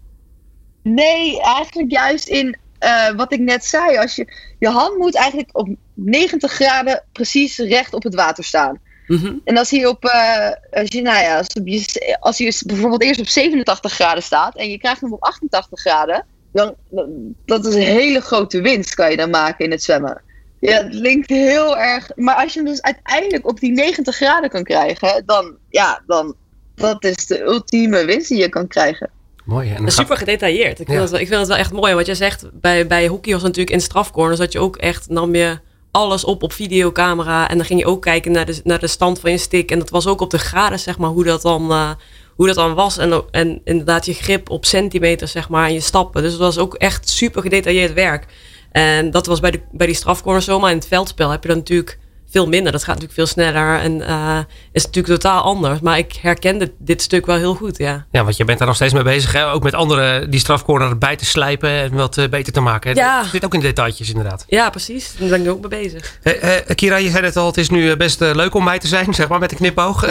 Nee, 0.83 1.43
eigenlijk 1.43 1.91
juist 1.91 2.29
in 2.29 2.57
uh, 2.81 3.11
wat 3.11 3.33
ik 3.33 3.41
net 3.41 3.65
zei. 3.65 3.97
Als 3.99 4.17
je, 4.17 4.33
je 4.59 4.69
hand 4.69 4.97
moet 4.99 5.17
eigenlijk 5.17 5.59
op 5.59 5.69
90 5.95 6.53
graden 6.53 7.05
precies 7.13 7.59
recht 7.59 7.95
op 7.95 8.03
het 8.03 8.15
water 8.15 8.45
staan. 8.45 8.81
Mm 9.07 9.19
-hmm. 9.19 9.41
En 9.45 9.57
als 9.57 9.71
hij 9.71 9.87
op, 9.87 10.05
uh, 10.05 10.51
als 10.81 10.89
je, 10.89 11.03
nou 11.03 11.19
ja, 11.19 11.37
als 11.37 11.47
je, 11.55 12.17
als 12.21 12.39
je 12.39 12.63
bijvoorbeeld 12.67 13.03
eerst 13.03 13.21
op 13.21 13.29
87 13.29 13.93
graden 13.93 14.23
staat 14.23 14.57
en 14.57 14.71
je 14.71 14.79
krijgt 14.79 15.01
hem 15.01 15.13
op 15.13 15.23
88 15.23 15.81
graden, 15.81 16.27
dan, 16.59 17.35
dat 17.45 17.67
is 17.67 17.75
een 17.75 17.81
hele 17.81 18.21
grote 18.21 18.61
winst 18.61 18.95
kan 18.95 19.11
je 19.11 19.17
dan 19.17 19.31
maken 19.31 19.65
in 19.65 19.71
het 19.71 19.83
zwemmen. 19.83 20.23
Ja, 20.61 20.83
het 20.83 20.95
linkt 20.95 21.29
heel 21.29 21.79
erg. 21.79 22.11
Maar 22.15 22.35
als 22.35 22.53
je 22.53 22.61
hem 22.61 22.69
dus 22.69 22.83
uiteindelijk 22.83 23.47
op 23.47 23.61
die 23.61 23.73
90 23.73 24.17
graden 24.17 24.51
kan 24.51 24.65
krijgen, 24.65 25.23
dan 25.27 25.57
ja, 25.69 26.03
dan 26.07 26.35
dat 26.75 27.05
is 27.05 27.27
de 27.27 27.43
ultieme 27.43 28.05
winst 28.05 28.29
die 28.29 28.39
je 28.39 28.49
kan 28.49 28.67
krijgen. 28.67 29.11
Mooi. 29.45 29.73
En 29.73 29.93
super 29.93 30.17
gedetailleerd. 30.17 30.81
Ik 30.81 30.87
vind, 30.87 31.01
het 31.01 31.11
wel, 31.11 31.21
ik 31.21 31.27
vind 31.27 31.39
het 31.39 31.49
wel 31.49 31.57
echt 31.57 31.73
mooi. 31.73 31.95
Wat 31.95 32.07
jij 32.07 32.15
zegt, 32.15 32.47
bij, 32.53 32.87
bij 32.87 33.07
hockey 33.07 33.33
was 33.33 33.43
natuurlijk 33.43 33.71
in 33.71 33.81
strafcorners 33.81 34.39
dat 34.39 34.53
je 34.53 34.59
ook 34.59 34.77
echt 34.77 35.09
nam 35.09 35.35
je 35.35 35.59
alles 35.91 36.25
op 36.25 36.43
op 36.43 36.53
videocamera. 36.53 37.49
En 37.49 37.57
dan 37.57 37.67
ging 37.67 37.81
je 37.81 37.87
ook 37.87 38.03
kijken 38.03 38.33
naar 38.33 38.47
de, 38.47 38.61
naar 38.65 38.79
de 38.79 38.87
stand 38.87 39.21
van 39.21 39.31
je 39.31 39.39
stick. 39.39 39.71
En 39.71 39.79
dat 39.79 39.91
was 39.91 40.07
ook 40.07 40.21
op 40.21 40.31
de 40.31 40.39
graden, 40.39 40.79
zeg 40.79 40.99
maar, 40.99 41.11
hoe 41.11 41.25
dat 41.25 41.43
dan, 41.43 41.71
uh, 41.71 41.91
hoe 42.39 42.47
dat 42.47 42.57
dan 42.57 42.75
was. 42.75 42.99
En, 42.99 43.25
en 43.31 43.61
inderdaad 43.65 44.07
je 44.07 44.15
grip 44.15 44.51
op 44.51 44.65
centimeters, 44.65 45.33
zeg 45.33 45.49
maar, 45.49 45.67
en 45.67 45.73
je 45.73 45.81
stappen. 45.81 46.23
Dus 46.23 46.33
het 46.33 46.41
was 46.41 46.59
ook 46.59 46.75
echt 46.75 47.09
super 47.09 47.43
gedetailleerd 47.43 47.93
werk. 47.93 48.27
En 48.71 49.11
dat 49.11 49.27
was 49.27 49.41
bij, 49.41 49.51
de, 49.51 49.61
bij 49.73 49.87
die 49.87 49.97
strafcorner 49.97 50.43
zo. 50.43 50.59
Maar 50.59 50.71
in 50.71 50.77
het 50.77 50.87
veldspel 50.87 51.31
heb 51.31 51.43
je 51.43 51.49
dan 51.49 51.57
natuurlijk 51.57 51.99
veel 52.31 52.49
minder. 52.49 52.73
Dat 52.73 52.85
gaat 52.85 53.01
natuurlijk 53.01 53.15
veel 53.15 53.27
sneller 53.27 53.81
en 53.81 54.01
uh, 54.01 54.39
is 54.73 54.85
natuurlijk 54.85 55.21
totaal 55.21 55.43
anders. 55.43 55.81
Maar 55.81 55.99
ik 55.99 56.19
herkende 56.21 56.73
dit 56.79 57.03
stuk 57.03 57.27
wel 57.27 57.37
heel 57.37 57.55
goed, 57.55 57.79
ja. 57.79 58.07
Ja, 58.11 58.25
want 58.25 58.37
je 58.37 58.45
bent 58.45 58.59
daar 58.59 58.67
nog 58.67 58.77
steeds 58.77 58.93
mee 58.93 59.03
bezig, 59.03 59.33
hè? 59.33 59.53
Ook 59.53 59.63
met 59.63 59.75
anderen 59.75 60.31
die 60.31 60.41
strafcorner 60.41 60.89
erbij 60.89 61.17
te 61.17 61.25
slijpen 61.25 61.71
en 61.71 61.95
wat 61.95 62.17
uh, 62.17 62.29
beter 62.29 62.53
te 62.53 62.61
maken. 62.61 62.95
Ja. 62.95 63.21
Dat 63.21 63.31
zit 63.31 63.45
ook 63.45 63.55
in 63.55 63.61
de 63.61 63.67
detailtjes, 63.67 64.09
inderdaad. 64.09 64.45
Ja, 64.49 64.71
precies. 64.71 65.15
Daar 65.19 65.29
ben 65.29 65.43
ik 65.43 65.51
ook 65.51 65.61
mee 65.61 65.83
bezig. 65.83 66.19
Uh, 66.23 66.35
Kira, 66.75 66.97
je 66.97 67.11
zei 67.11 67.25
het 67.25 67.37
al, 67.37 67.47
het 67.47 67.57
is 67.57 67.71
nu 67.71 67.97
best 67.97 68.21
leuk 68.21 68.55
om 68.55 68.65
mij 68.65 68.79
te 68.79 68.87
zijn, 68.87 69.15
zeg 69.15 69.29
maar, 69.29 69.39
met 69.39 69.51
een 69.51 69.57
knipoog. 69.57 70.05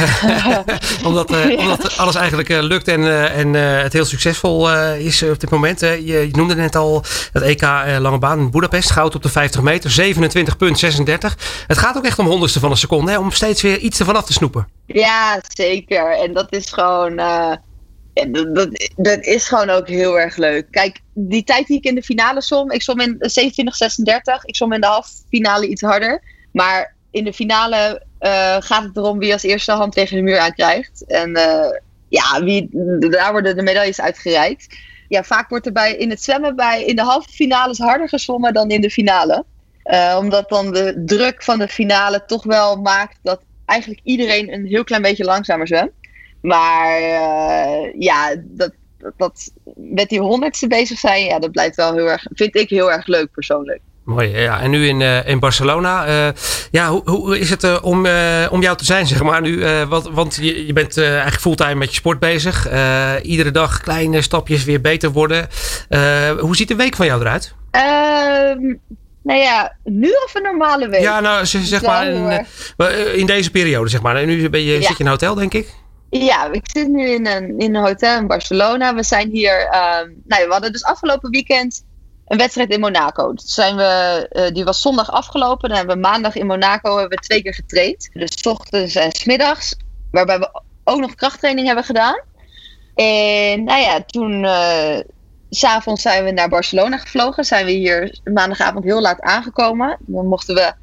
omdat, 1.06 1.30
omdat 1.58 1.98
alles 1.98 2.16
eigenlijk 2.16 2.50
lukt 2.50 2.88
en, 2.88 3.32
en 3.32 3.54
het 3.54 3.94
heel 3.94 4.06
succesvol 4.06 4.74
is 4.94 5.24
op 5.24 5.40
dit 5.40 5.50
moment. 5.50 5.80
Je, 5.80 6.06
je, 6.06 6.30
noemde 6.32 6.56
net 6.56 6.76
al 6.76 7.04
het 7.32 7.44
EK 7.44 7.62
Lange 8.00 8.18
Baan 8.18 8.40
in 8.40 8.52
Budapest, 8.52 8.92
goud 8.92 9.16
op 9.16 9.24
de 9.24 9.30
50 9.30 9.62
meter, 9.62 9.92
27,36. 9.92 10.16
Het 11.68 11.78
gaat 11.78 11.98
ook 11.98 12.06
echt 12.08 12.20
om 12.20 12.26
honderdste 12.26 12.60
van 12.60 12.72
een 12.72 12.78
seconde. 12.78 13.12
Hè, 13.12 13.18
om 13.18 13.32
steeds 13.32 13.62
weer 13.62 13.78
iets 13.78 14.00
ervan 14.00 14.16
af 14.16 14.26
te 14.26 14.34
snoepen. 14.34 14.68
Ja, 14.86 15.42
zeker. 15.54 16.18
En 16.20 16.34
dat 16.34 16.54
is 16.54 16.70
gewoon. 16.70 17.20
Uh, 17.20 17.56
dat, 18.54 18.88
dat, 18.96 19.24
is 19.26 19.48
gewoon 19.48 19.70
ook 19.70 19.88
heel 19.88 20.20
erg 20.20 20.38
leuk. 20.38 20.68
Kijk, 20.72 21.00
die 21.14 21.44
tijd 21.44 21.68
die 21.68 21.78
ik 21.78 21.84
in 21.84 21.96
de 21.96 22.04
finale 22.04 22.42
som. 22.42 22.72
Ik 22.72 22.82
som 22.82 23.00
in 23.00 23.18
27-36. 23.18 23.20
Ik 24.44 24.56
som 24.56 24.74
in 24.74 24.82
de 24.82 24.88
halve 24.88 25.10
finale 25.30 25.68
iets 25.68 25.82
harder. 25.82 26.24
Maar 26.52 26.96
in 27.12 27.24
de 27.24 27.34
finale 27.34 28.04
uh, 28.20 28.56
gaat 28.60 28.84
het 28.84 28.98
erom 28.98 29.20
wie 29.20 29.34
als 29.34 29.44
eerste 29.44 29.72
hand 29.72 29.94
tegen 29.94 30.16
de 30.16 30.22
muur 30.22 30.40
aankrijgt. 30.40 31.06
En 31.06 31.38
uh, 31.38 31.80
ja, 32.10 32.44
wie, 32.44 32.70
daar 33.10 33.32
worden 33.32 33.56
de 33.56 33.64
medailles 33.64 34.02
uitgereikt. 34.02 34.76
Ja, 35.08 35.24
vaak 35.24 35.50
wordt 35.50 35.66
er 35.66 35.72
bij, 35.72 35.96
in 35.96 36.10
het 36.10 36.24
zwemmen 36.24 36.56
bij, 36.56 36.84
in 36.84 36.96
de 36.96 37.02
halve 37.02 37.30
finales 37.30 37.78
harder 37.78 38.10
gezwommen 38.10 38.54
dan 38.54 38.70
in 38.70 38.82
de 38.82 38.90
finale. 38.90 39.46
Uh, 39.92 40.16
omdat 40.20 40.50
dan 40.50 40.72
de 40.72 41.04
druk 41.06 41.44
van 41.44 41.60
de 41.60 41.68
finale 41.68 42.24
toch 42.26 42.44
wel 42.44 42.76
maakt 42.76 43.18
dat 43.24 43.42
eigenlijk 43.66 44.02
iedereen 44.04 44.54
een 44.54 44.66
heel 44.66 44.84
klein 44.84 45.02
beetje 45.02 45.24
langzamer 45.24 45.68
zwemt. 45.68 45.92
Maar 46.42 47.02
uh, 47.02 47.94
ja, 48.00 48.36
dat, 48.44 48.72
dat, 49.18 49.52
met 49.76 50.10
die 50.10 50.20
honderdste 50.20 50.68
bezig 50.68 51.00
zijn, 51.00 51.26
ja, 51.26 51.40
dat 51.40 51.52
blijft 51.52 51.76
wel 51.76 51.94
heel 51.94 52.10
erg, 52.10 52.26
vind 52.34 52.56
ik 52.56 52.70
heel 52.70 52.92
erg 52.92 53.08
leuk 53.08 53.32
persoonlijk. 53.32 53.80
Mooi, 54.04 54.30
ja. 54.30 54.62
En 54.62 54.70
nu 54.70 54.88
in, 54.88 55.00
uh, 55.00 55.28
in 55.28 55.40
Barcelona. 55.40 56.08
Uh, 56.08 56.34
ja, 56.72 56.90
hoe, 56.90 57.10
hoe 57.10 57.40
is 57.40 57.50
het 57.50 57.64
uh, 57.64 57.78
om, 57.82 57.98
om 58.50 58.62
jou 58.62 58.78
te 58.78 58.86
zijn, 58.86 59.08
zeg 59.08 59.24
maar, 59.24 59.42
nu? 59.42 59.66
want 59.86 60.10
want 60.10 60.36
je, 60.36 60.66
je 60.66 60.74
bent 60.74 60.98
eigenlijk 60.98 61.40
fulltime 61.40 61.76
met 61.76 61.90
je 61.90 61.96
sport 61.96 62.20
bezig. 62.20 62.68
iedere 63.22 63.52
dag 63.52 63.82
kleine 63.82 64.22
stapjes 64.22 64.64
weer 64.64 64.82
beter 64.82 65.12
worden. 65.12 65.48
hoe 66.40 66.56
ziet 66.56 66.68
de 66.68 66.76
week 66.76 66.96
van 66.96 67.06
jou 67.06 67.22
eruit? 67.22 67.56
Nou 69.28 69.40
ja, 69.40 69.78
nu 69.84 70.10
of 70.26 70.36
een 70.36 70.42
normale 70.42 70.90
week? 70.90 71.02
Ja, 71.02 71.20
nou 71.20 71.46
zeg 71.46 71.82
maar 71.82 72.08
in, 72.08 72.46
in, 73.16 73.26
deze 73.26 73.52
periode, 73.52 73.90
zeg 73.90 74.02
maar. 74.02 74.16
En 74.16 74.28
nu 74.28 74.50
ben 74.50 74.64
je, 74.64 74.82
zit 74.82 74.88
je 74.88 74.96
in 74.98 75.06
een 75.06 75.12
hotel, 75.12 75.36
denk 75.36 75.54
ik? 75.54 75.74
Ja, 76.10 76.52
ik 76.52 76.64
zit 76.64 76.88
nu 76.88 77.10
in 77.10 77.28
een, 77.28 77.60
in 77.60 77.76
een 77.76 77.84
hotel 77.84 78.18
in 78.18 78.28
Barcelona. 78.28 78.96
We 78.96 79.04
zijn 79.04 79.30
hier, 79.30 79.66
uh, 79.66 79.80
nou, 80.24 80.46
we 80.46 80.48
hadden 80.50 80.72
dus 80.72 80.84
afgelopen 80.84 81.30
weekend 81.30 81.86
een 82.28 82.38
wedstrijd 82.38 82.70
in 82.70 82.80
Monaco. 82.80 83.34
Dus 83.34 83.54
zijn 83.54 83.76
we, 83.76 84.30
uh, 84.32 84.54
die 84.54 84.64
was 84.64 84.82
zondag 84.82 85.12
afgelopen. 85.12 85.70
Dan 85.70 85.78
hebben 85.78 85.96
we 85.96 86.02
maandag 86.02 86.36
in 86.36 86.46
Monaco 86.46 86.98
hebben 86.98 87.18
we 87.18 87.24
twee 87.24 87.42
keer 87.42 87.54
getraind. 87.54 88.10
Dus 88.14 88.32
s 88.36 88.46
ochtends 88.46 88.96
en 88.96 89.12
s 89.12 89.26
middags. 89.26 89.76
Waarbij 90.12 90.40
we 90.40 90.62
ook 90.84 91.00
nog 91.00 91.16
krachttraining 91.16 91.68
hebben 91.68 91.86
gedaan. 91.86 92.22
En 92.96 93.64
nou 93.64 93.82
ja, 93.82 94.02
toen, 94.06 94.44
uh, 94.44 94.98
s'avonds 95.50 96.02
zijn 96.02 96.24
we 96.24 96.32
naar 96.32 96.50
Barcelona 96.50 96.98
gevlogen. 96.98 97.44
Zijn 97.44 97.66
we 97.66 97.72
hier 97.72 98.20
maandagavond 98.24 98.84
heel 98.84 99.02
laat 99.02 99.22
aangekomen. 99.22 99.98
Dan 100.00 100.28
mochten 100.28 100.56
we 100.56 100.74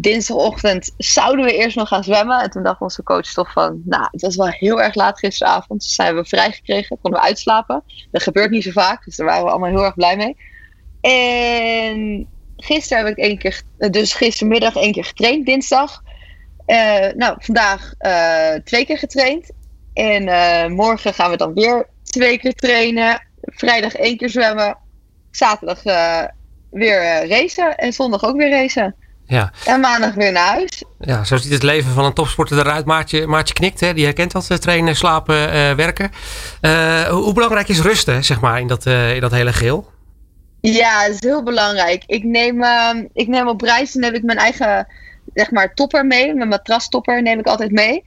dinsdagochtend 0.00 0.94
zouden 0.96 1.44
we 1.44 1.56
eerst 1.56 1.76
nog 1.76 1.88
gaan 1.88 2.04
zwemmen. 2.04 2.40
En 2.40 2.50
toen 2.50 2.62
dacht 2.62 2.80
onze 2.80 3.02
coach 3.02 3.32
toch 3.32 3.52
van, 3.52 3.82
nou, 3.84 4.08
het 4.10 4.20
was 4.20 4.36
wel 4.36 4.48
heel 4.48 4.82
erg 4.82 4.94
laat 4.94 5.18
gisteravond. 5.18 5.80
Dus 5.80 5.94
zijn 5.94 6.14
we 6.14 6.24
vrijgekregen, 6.24 6.98
konden 7.00 7.20
we 7.20 7.26
uitslapen. 7.26 7.82
Dat 8.10 8.22
gebeurt 8.22 8.50
niet 8.50 8.62
zo 8.62 8.70
vaak, 8.70 9.04
dus 9.04 9.16
daar 9.16 9.26
waren 9.26 9.44
we 9.44 9.50
allemaal 9.50 9.70
heel 9.70 9.84
erg 9.84 9.94
blij 9.94 10.16
mee. 10.16 10.36
En 11.00 12.26
gisteren 12.56 13.04
heb 13.04 13.16
ik 13.16 13.24
één 13.24 13.38
keer, 13.38 13.62
dus 13.90 14.14
gistermiddag 14.14 14.76
één 14.76 14.92
keer 14.92 15.04
getraind, 15.04 15.46
dinsdag. 15.46 16.02
Uh, 16.66 17.06
nou, 17.14 17.36
vandaag 17.38 17.94
uh, 18.00 18.54
twee 18.64 18.86
keer 18.86 18.98
getraind. 18.98 19.50
En 19.94 20.22
uh, 20.22 20.66
morgen 20.66 21.14
gaan 21.14 21.30
we 21.30 21.36
dan 21.36 21.54
weer 21.54 21.88
twee 22.02 22.38
keer 22.38 22.54
trainen. 22.54 23.27
Vrijdag 23.50 23.94
één 23.94 24.16
keer 24.16 24.30
zwemmen. 24.30 24.76
Zaterdag 25.30 25.82
weer 26.70 27.28
racen. 27.28 27.76
En 27.76 27.92
zondag 27.92 28.24
ook 28.24 28.36
weer 28.36 28.50
racen. 28.50 28.94
Ja. 29.28 29.52
En 29.64 29.80
maandag 29.80 30.14
weer 30.14 30.32
naar 30.32 30.46
huis. 30.46 30.84
Ja, 30.98 31.24
zo 31.24 31.36
ziet 31.36 31.52
het 31.52 31.62
leven 31.62 31.92
van 31.92 32.04
een 32.04 32.12
topsporter 32.12 32.58
eruit. 32.58 32.84
Maartje, 32.84 33.26
Maartje 33.26 33.54
knikt, 33.54 33.80
hè? 33.80 33.94
die 33.94 34.04
herkent 34.04 34.32
dat 34.32 34.60
trainen, 34.60 34.96
slapen, 34.96 35.36
uh, 35.36 35.72
werken. 35.72 36.10
Uh, 36.60 37.02
hoe 37.02 37.32
belangrijk 37.32 37.68
is 37.68 37.80
rusten, 37.80 38.24
zeg 38.24 38.40
maar, 38.40 38.60
in 38.60 38.66
dat, 38.66 38.86
uh, 38.86 39.14
in 39.14 39.20
dat 39.20 39.30
hele 39.30 39.52
geheel? 39.52 39.90
Ja, 40.60 41.00
het 41.00 41.14
is 41.14 41.20
heel 41.20 41.42
belangrijk. 41.42 42.02
Ik 42.06 42.24
neem, 42.24 42.62
ehm, 42.62 43.04
ik 43.12 43.28
neem 43.28 43.48
op 43.48 43.60
reis 43.60 43.96
en 43.96 44.04
heb 44.04 44.14
ik 44.14 44.22
mijn 44.22 44.38
eigen 44.38 44.86
zeg 45.34 45.50
maar, 45.50 45.74
topper 45.74 46.06
mee. 46.06 46.34
Mijn 46.34 46.48
matrastopper 46.48 47.22
neem 47.22 47.38
ik 47.38 47.46
altijd 47.46 47.70
mee. 47.70 48.04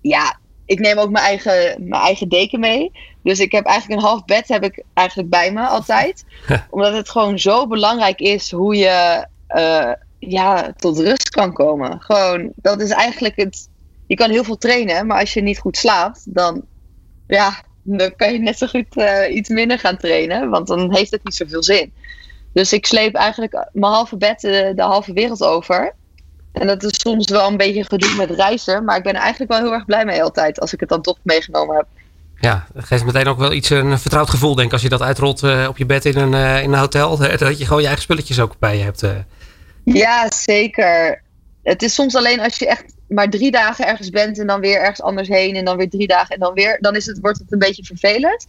Ja, 0.00 0.38
ik 0.64 0.78
neem 0.78 0.98
ook 0.98 1.10
mijn 1.10 1.24
eigen, 1.24 1.88
mijn 1.88 2.02
eigen 2.02 2.28
deken 2.28 2.60
mee. 2.60 2.92
Dus 3.22 3.40
ik 3.40 3.52
heb 3.52 3.64
eigenlijk 3.64 4.00
een 4.00 4.06
half 4.06 4.24
bed 4.24 4.48
heb 4.48 4.64
ik 4.64 4.82
eigenlijk 4.94 5.30
bij 5.30 5.52
me 5.52 5.66
altijd. 5.66 6.24
Omdat 6.70 6.92
het 6.92 7.08
gewoon 7.08 7.38
zo 7.38 7.66
belangrijk 7.66 8.20
is 8.20 8.50
hoe 8.50 8.76
je 8.76 9.26
ja, 10.28 10.72
tot 10.76 10.98
rust 10.98 11.30
kan 11.30 11.52
komen. 11.52 12.00
Gewoon, 12.00 12.52
dat 12.56 12.80
is 12.80 12.90
eigenlijk 12.90 13.36
het. 13.36 13.68
Je 14.06 14.14
kan 14.14 14.30
heel 14.30 14.44
veel 14.44 14.58
trainen, 14.58 15.06
maar 15.06 15.20
als 15.20 15.34
je 15.34 15.42
niet 15.42 15.58
goed 15.58 15.76
slaapt, 15.76 16.34
dan, 16.34 16.62
ja, 17.26 17.62
dan 17.82 18.16
kan 18.16 18.32
je 18.32 18.38
net 18.38 18.58
zo 18.58 18.66
goed 18.66 18.96
uh, 18.96 19.34
iets 19.34 19.48
minder 19.48 19.78
gaan 19.78 19.96
trainen, 19.96 20.50
want 20.50 20.66
dan 20.66 20.94
heeft 20.94 21.10
het 21.10 21.24
niet 21.24 21.34
zoveel 21.34 21.62
zin. 21.62 21.92
Dus 22.52 22.72
ik 22.72 22.86
sleep 22.86 23.14
eigenlijk 23.14 23.68
mijn 23.72 23.92
halve 23.92 24.16
bed 24.16 24.40
de, 24.40 24.72
de 24.74 24.82
halve 24.82 25.12
wereld 25.12 25.42
over. 25.42 25.94
En 26.52 26.66
dat 26.66 26.82
is 26.82 27.00
soms 27.00 27.30
wel 27.30 27.48
een 27.48 27.56
beetje 27.56 27.84
gedoe 27.84 28.14
met 28.16 28.30
reizen, 28.30 28.84
maar 28.84 28.96
ik 28.96 29.02
ben 29.02 29.14
er 29.14 29.20
eigenlijk 29.20 29.52
wel 29.52 29.60
heel 29.60 29.72
erg 29.72 29.84
blij 29.84 30.04
mee 30.04 30.22
altijd 30.22 30.60
als 30.60 30.72
ik 30.72 30.80
het 30.80 30.88
dan 30.88 31.02
toch 31.02 31.18
meegenomen 31.22 31.76
heb. 31.76 31.86
Ja, 32.40 32.66
dat 32.74 32.84
geeft 32.84 33.04
meteen 33.04 33.26
ook 33.26 33.38
wel 33.38 33.52
iets 33.52 33.70
een 33.70 33.98
vertrouwd 33.98 34.30
gevoel, 34.30 34.54
denk 34.54 34.66
ik, 34.66 34.72
als 34.72 34.82
je 34.82 34.88
dat 34.88 35.02
uitrolt 35.02 35.42
uh, 35.42 35.66
op 35.68 35.78
je 35.78 35.86
bed 35.86 36.04
in 36.04 36.16
een, 36.16 36.32
uh, 36.32 36.62
in 36.62 36.72
een 36.72 36.78
hotel. 36.78 37.16
Dat 37.16 37.58
je 37.58 37.64
gewoon 37.64 37.80
je 37.80 37.86
eigen 37.86 38.02
spulletjes 38.02 38.40
ook 38.40 38.54
bij 38.58 38.76
je 38.76 38.82
hebt. 38.82 39.04
Ja, 39.84 40.30
zeker. 40.30 41.22
Het 41.62 41.82
is 41.82 41.94
soms 41.94 42.14
alleen 42.14 42.40
als 42.40 42.58
je 42.58 42.66
echt 42.66 42.84
maar 43.08 43.30
drie 43.30 43.50
dagen 43.50 43.86
ergens 43.86 44.10
bent 44.10 44.38
en 44.38 44.46
dan 44.46 44.60
weer 44.60 44.80
ergens 44.80 45.02
anders 45.02 45.28
heen 45.28 45.56
en 45.56 45.64
dan 45.64 45.76
weer 45.76 45.90
drie 45.90 46.06
dagen 46.06 46.34
en 46.34 46.40
dan 46.40 46.54
weer, 46.54 46.78
dan 46.80 46.96
is 46.96 47.06
het, 47.06 47.18
wordt 47.20 47.38
het 47.38 47.52
een 47.52 47.58
beetje 47.58 47.84
vervelend. 47.84 48.44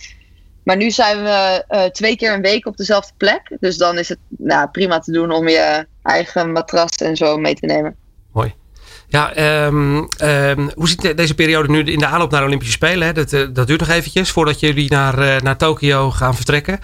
Maar 0.63 0.77
nu 0.77 0.91
zijn 0.91 1.23
we 1.23 1.65
uh, 1.69 1.83
twee 1.83 2.15
keer 2.15 2.33
een 2.33 2.41
week 2.41 2.65
op 2.65 2.77
dezelfde 2.77 3.13
plek. 3.17 3.57
Dus 3.59 3.77
dan 3.77 3.97
is 3.97 4.09
het 4.09 4.19
nou, 4.27 4.67
prima 4.67 4.99
te 4.99 5.11
doen 5.11 5.31
om 5.31 5.47
je 5.47 5.87
eigen 6.03 6.51
matras 6.51 6.91
en 6.91 7.15
zo 7.15 7.37
mee 7.37 7.55
te 7.55 7.65
nemen. 7.65 7.95
Mooi. 8.31 8.53
Ja, 9.07 9.65
um, 9.65 10.07
um, 10.21 10.71
hoe 10.75 10.87
ziet 10.87 11.17
deze 11.17 11.35
periode 11.35 11.69
nu 11.69 11.83
in 11.83 11.99
de 11.99 12.05
aanloop 12.05 12.31
naar 12.31 12.39
de 12.39 12.45
Olympische 12.45 12.73
Spelen? 12.73 13.07
Hè? 13.07 13.13
Dat, 13.13 13.31
uh, 13.31 13.47
dat 13.53 13.67
duurt 13.67 13.79
nog 13.79 13.89
eventjes 13.89 14.31
voordat 14.31 14.59
jullie 14.59 14.89
naar, 14.89 15.19
uh, 15.19 15.39
naar 15.39 15.57
Tokio 15.57 16.11
gaan 16.11 16.35
vertrekken. 16.35 16.79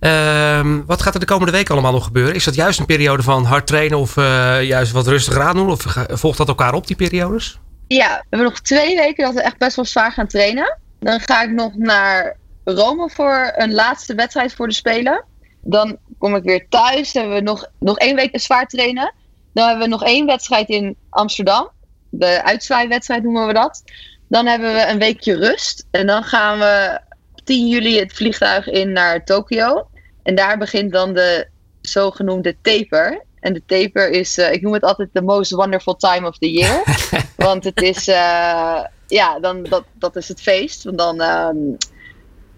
Um, 0.00 0.86
wat 0.86 1.02
gaat 1.02 1.14
er 1.14 1.20
de 1.20 1.26
komende 1.26 1.52
week 1.52 1.70
allemaal 1.70 1.92
nog 1.92 2.04
gebeuren? 2.04 2.34
Is 2.34 2.44
dat 2.44 2.54
juist 2.54 2.78
een 2.78 2.86
periode 2.86 3.22
van 3.22 3.44
hard 3.44 3.66
trainen 3.66 3.98
of 3.98 4.16
uh, 4.16 4.62
juist 4.62 4.92
wat 4.92 5.06
rustiger 5.06 5.42
aan 5.42 5.56
doen? 5.56 5.70
Of 5.70 5.84
volgt 6.08 6.38
dat 6.38 6.48
elkaar 6.48 6.74
op, 6.74 6.86
die 6.86 6.96
periodes? 6.96 7.58
Ja, 7.86 8.08
we 8.08 8.26
hebben 8.30 8.48
nog 8.48 8.60
twee 8.60 8.96
weken 8.96 9.24
dat 9.24 9.34
we 9.34 9.42
echt 9.42 9.58
best 9.58 9.76
wel 9.76 9.84
zwaar 9.84 10.12
gaan 10.12 10.26
trainen. 10.26 10.78
Dan 10.98 11.20
ga 11.20 11.42
ik 11.42 11.50
nog 11.50 11.74
naar 11.76 12.36
Rome 12.72 13.10
voor 13.10 13.52
een 13.56 13.72
laatste 13.72 14.14
wedstrijd 14.14 14.54
voor 14.54 14.68
de 14.68 14.74
Spelen. 14.74 15.24
Dan 15.62 15.98
kom 16.18 16.34
ik 16.34 16.42
weer 16.42 16.68
thuis. 16.68 17.12
Dan 17.12 17.22
hebben 17.22 17.38
we 17.38 17.50
nog, 17.50 17.70
nog 17.78 17.98
één 17.98 18.16
week 18.16 18.40
zwaar 18.40 18.66
trainen. 18.66 19.14
Dan 19.52 19.68
hebben 19.68 19.84
we 19.84 19.90
nog 19.90 20.04
één 20.04 20.26
wedstrijd 20.26 20.68
in 20.68 20.96
Amsterdam. 21.10 21.70
De 22.10 22.42
uitzwaaiwedstrijd 22.44 23.22
noemen 23.22 23.46
we 23.46 23.52
dat. 23.52 23.82
Dan 24.28 24.46
hebben 24.46 24.74
we 24.74 24.86
een 24.86 24.98
weekje 24.98 25.36
rust. 25.36 25.86
En 25.90 26.06
dan 26.06 26.24
gaan 26.24 26.58
we 26.58 27.00
10 27.44 27.68
juli 27.68 27.98
het 27.98 28.12
vliegtuig 28.12 28.66
in 28.66 28.92
naar 28.92 29.24
Tokio. 29.24 29.88
En 30.22 30.34
daar 30.34 30.58
begint 30.58 30.92
dan 30.92 31.14
de 31.14 31.48
zogenoemde 31.80 32.56
taper. 32.62 33.24
En 33.40 33.52
de 33.52 33.62
taper 33.66 34.10
is, 34.10 34.38
uh, 34.38 34.52
ik 34.52 34.62
noem 34.62 34.72
het 34.72 34.82
altijd 34.82 35.08
the 35.12 35.22
most 35.22 35.50
wonderful 35.50 35.96
time 35.96 36.26
of 36.26 36.38
the 36.38 36.50
year. 36.50 36.82
Want 37.36 37.64
het 37.64 37.82
is, 37.82 38.08
uh, 38.08 38.84
ja, 39.06 39.38
dan, 39.40 39.62
dat, 39.62 39.84
dat 39.92 40.16
is 40.16 40.28
het 40.28 40.40
feest. 40.40 40.84
Want 40.84 40.98
dan 40.98 41.20
um, 41.20 41.76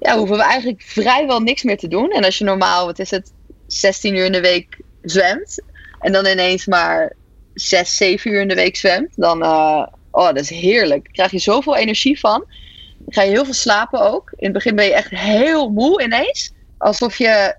ja, 0.02 0.16
hoeven 0.16 0.36
we 0.36 0.42
eigenlijk 0.42 0.82
vrijwel 0.82 1.40
niks 1.40 1.62
meer 1.62 1.76
te 1.76 1.88
doen. 1.88 2.10
En 2.10 2.24
als 2.24 2.38
je 2.38 2.44
normaal, 2.44 2.86
wat 2.86 2.98
is 2.98 3.10
het, 3.10 3.32
16 3.66 4.16
uur 4.16 4.24
in 4.24 4.32
de 4.32 4.40
week 4.40 4.80
zwemt. 5.02 5.62
En 5.98 6.12
dan 6.12 6.26
ineens 6.26 6.66
maar 6.66 7.16
6, 7.54 7.96
7 7.96 8.30
uur 8.30 8.40
in 8.40 8.48
de 8.48 8.54
week 8.54 8.76
zwemt. 8.76 9.10
Dan, 9.16 9.42
uh, 9.42 9.86
oh, 10.10 10.26
dat 10.26 10.38
is 10.38 10.50
heerlijk. 10.50 11.08
Krijg 11.12 11.30
je 11.30 11.38
zoveel 11.38 11.76
energie 11.76 12.20
van. 12.20 12.44
Dan 12.98 13.12
ga 13.14 13.22
je 13.22 13.30
heel 13.30 13.44
veel 13.44 13.54
slapen 13.54 14.00
ook. 14.00 14.30
In 14.36 14.44
het 14.44 14.52
begin 14.52 14.76
ben 14.76 14.84
je 14.84 14.94
echt 14.94 15.10
heel 15.10 15.70
moe 15.70 16.02
ineens. 16.02 16.52
Alsof 16.78 17.18
je 17.18 17.56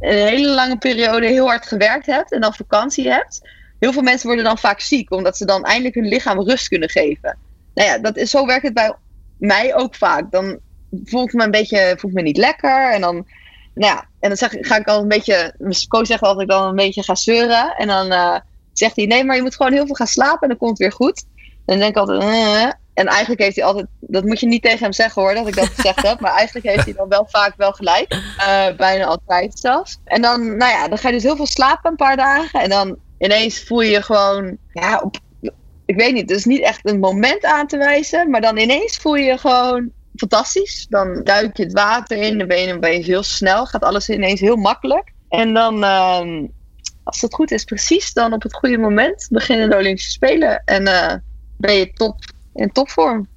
een 0.00 0.26
hele 0.26 0.48
lange 0.48 0.78
periode 0.78 1.26
heel 1.26 1.46
hard 1.46 1.66
gewerkt 1.66 2.06
hebt 2.06 2.32
en 2.32 2.40
dan 2.40 2.54
vakantie 2.54 3.10
hebt. 3.10 3.40
Heel 3.78 3.92
veel 3.92 4.02
mensen 4.02 4.26
worden 4.26 4.44
dan 4.44 4.58
vaak 4.58 4.80
ziek, 4.80 5.10
omdat 5.10 5.36
ze 5.36 5.44
dan 5.44 5.64
eindelijk 5.64 5.94
hun 5.94 6.08
lichaam 6.08 6.40
rust 6.40 6.68
kunnen 6.68 6.90
geven. 6.90 7.38
Nou 7.74 7.88
ja, 7.88 7.98
dat 7.98 8.16
is, 8.16 8.30
zo 8.30 8.46
werkt 8.46 8.62
het 8.62 8.74
bij 8.74 8.94
mij 9.38 9.74
ook 9.74 9.94
vaak. 9.94 10.30
Dan 10.30 10.60
voel 11.04 11.24
ik 11.24 11.32
me 11.32 11.44
een 11.44 11.50
beetje 11.50 11.94
voel 11.98 12.10
me 12.14 12.22
niet 12.22 12.36
lekker. 12.36 12.92
En 12.92 13.00
dan, 13.00 13.14
nou 13.74 13.94
ja, 13.94 14.06
en 14.20 14.28
dan 14.28 14.36
zeg, 14.36 14.56
ga 14.60 14.76
ik 14.76 14.88
al 14.88 15.00
een 15.00 15.08
beetje. 15.08 15.54
Mijn 15.58 15.88
coach 15.88 16.06
zegt 16.06 16.22
altijd 16.22 16.48
dat 16.48 16.56
ik 16.56 16.62
dan 16.62 16.68
een 16.68 16.84
beetje 16.84 17.02
ga 17.02 17.14
zeuren. 17.14 17.74
En 17.76 17.86
dan 17.86 18.12
uh, 18.12 18.36
zegt 18.72 18.96
hij: 18.96 19.06
nee, 19.06 19.24
maar 19.24 19.36
je 19.36 19.42
moet 19.42 19.56
gewoon 19.56 19.72
heel 19.72 19.86
veel 19.86 19.94
gaan 19.94 20.06
slapen 20.06 20.40
en 20.40 20.48
dan 20.48 20.56
komt 20.56 20.70
het 20.70 20.78
weer 20.78 20.92
goed. 20.92 21.24
En 21.44 21.52
dan 21.64 21.78
denk 21.78 21.90
ik 21.90 21.96
altijd: 21.96 22.22
uh, 22.22 22.70
en 22.94 23.06
eigenlijk 23.06 23.40
heeft 23.40 23.56
hij 23.56 23.64
altijd, 23.64 23.86
dat 24.00 24.24
moet 24.24 24.40
je 24.40 24.46
niet 24.46 24.62
tegen 24.62 24.78
hem 24.78 24.92
zeggen 24.92 25.22
hoor, 25.22 25.34
dat 25.34 25.48
ik 25.48 25.56
dat 25.56 25.68
gezegd 25.68 26.02
heb. 26.02 26.20
Maar 26.20 26.32
eigenlijk 26.32 26.66
heeft 26.66 26.84
hij 26.84 26.94
dan 26.94 27.08
wel 27.08 27.26
vaak 27.28 27.54
wel 27.56 27.72
gelijk. 27.72 28.14
Uh, 28.38 28.76
bijna 28.76 29.04
altijd 29.04 29.58
zelfs. 29.58 29.98
En 30.04 30.22
dan, 30.22 30.56
nou 30.56 30.72
ja, 30.72 30.88
dan 30.88 30.98
ga 30.98 31.08
je 31.08 31.14
dus 31.14 31.22
heel 31.22 31.36
veel 31.36 31.46
slapen 31.46 31.90
een 31.90 31.96
paar 31.96 32.16
dagen. 32.16 32.60
En 32.60 32.70
dan 32.70 32.96
ineens 33.18 33.64
voel 33.64 33.80
je 33.80 33.90
je 33.90 34.02
gewoon, 34.02 34.56
ja, 34.72 35.00
op, 35.00 35.16
ik 35.84 35.96
weet 35.96 36.12
niet, 36.12 36.30
het 36.30 36.38
is 36.38 36.44
niet 36.44 36.62
echt 36.62 36.88
een 36.88 36.98
moment 36.98 37.44
aan 37.44 37.66
te 37.66 37.76
wijzen. 37.76 38.30
Maar 38.30 38.40
dan 38.40 38.56
ineens 38.56 38.96
voel 38.96 39.14
je 39.14 39.24
je 39.24 39.38
gewoon 39.38 39.90
fantastisch. 40.16 40.86
Dan 40.88 41.20
duik 41.24 41.56
je 41.56 41.62
het 41.62 41.72
water 41.72 42.16
in, 42.16 42.38
dan 42.38 42.48
ben 42.48 42.60
je 42.60 42.74
opeens 42.74 43.06
heel 43.06 43.22
snel. 43.22 43.66
Gaat 43.66 43.84
alles 43.84 44.08
ineens 44.08 44.40
heel 44.40 44.56
makkelijk. 44.56 45.12
En 45.28 45.54
dan, 45.54 45.84
uh, 45.84 46.46
als 47.02 47.20
het 47.20 47.34
goed 47.34 47.50
is, 47.50 47.64
precies 47.64 48.12
dan 48.12 48.32
op 48.32 48.42
het 48.42 48.54
goede 48.54 48.78
moment 48.78 49.28
beginnen 49.30 49.70
de 49.70 49.76
Olympische 49.76 50.10
Spelen. 50.10 50.62
En 50.64 50.82
uh, 50.82 51.12
ben 51.56 51.74
je 51.74 51.92
top 51.92 52.18
in 52.54 52.72
topvorm. 52.72 53.28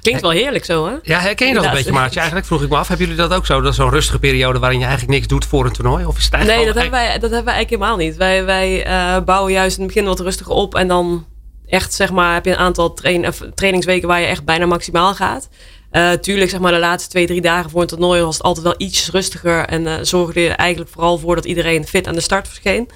Klinkt 0.00 0.20
wel 0.20 0.30
heerlijk 0.30 0.64
zo, 0.64 0.86
hè? 0.86 0.94
Ja, 1.02 1.18
herken 1.18 1.48
je 1.48 1.54
dat 1.54 1.64
een 1.64 1.70
beetje, 1.70 1.92
Maartje? 1.92 2.18
Eigenlijk 2.18 2.48
vroeg 2.48 2.62
ik 2.62 2.68
me 2.68 2.76
af, 2.76 2.88
hebben 2.88 3.06
jullie 3.06 3.22
dat 3.22 3.32
ook 3.32 3.46
zo? 3.46 3.60
Dat 3.60 3.70
is 3.70 3.76
zo'n 3.76 3.90
rustige 3.90 4.18
periode 4.18 4.58
waarin 4.58 4.78
je 4.78 4.84
eigenlijk 4.84 5.14
niks 5.14 5.26
doet 5.26 5.44
voor 5.44 5.64
een 5.66 5.72
toernooi? 5.72 6.04
Of 6.04 6.18
is 6.18 6.28
het 6.30 6.44
nee, 6.44 6.64
dat 6.64 6.74
hebben, 6.74 6.90
wij, 6.90 7.06
dat 7.06 7.20
hebben 7.20 7.44
wij 7.44 7.54
eigenlijk 7.54 7.70
helemaal 7.70 7.96
niet. 7.96 8.16
Wij, 8.16 8.44
wij 8.44 8.86
uh, 8.86 9.24
bouwen 9.24 9.52
juist 9.52 9.76
in 9.76 9.82
het 9.82 9.92
begin 9.92 10.08
wat 10.08 10.20
rustiger 10.20 10.52
op 10.52 10.74
en 10.74 10.88
dan 10.88 11.26
echt, 11.66 11.94
zeg 11.94 12.10
maar, 12.12 12.34
heb 12.34 12.44
je 12.44 12.50
een 12.50 12.56
aantal 12.56 12.94
train, 12.94 13.26
of, 13.26 13.42
trainingsweken 13.54 14.08
waar 14.08 14.20
je 14.20 14.26
echt 14.26 14.44
bijna 14.44 14.66
maximaal 14.66 15.14
gaat. 15.14 15.48
Uh, 15.92 16.12
tuurlijk, 16.12 16.50
zeg 16.50 16.60
maar, 16.60 16.72
de 16.72 16.78
laatste 16.78 17.10
twee, 17.10 17.26
drie 17.26 17.40
dagen 17.40 17.70
voor 17.70 17.80
een 17.80 17.86
toernooi 17.86 18.22
was 18.22 18.36
het 18.36 18.46
altijd 18.46 18.64
wel 18.64 18.74
iets 18.76 19.10
rustiger 19.10 19.64
en 19.64 19.82
uh, 19.82 19.94
zorgde 20.02 20.40
je 20.40 20.48
eigenlijk 20.48 20.90
vooral 20.90 21.18
voor 21.18 21.34
dat 21.34 21.44
iedereen 21.44 21.86
fit 21.86 22.06
aan 22.06 22.14
de 22.14 22.20
start 22.20 22.48
verscheen. 22.48 22.88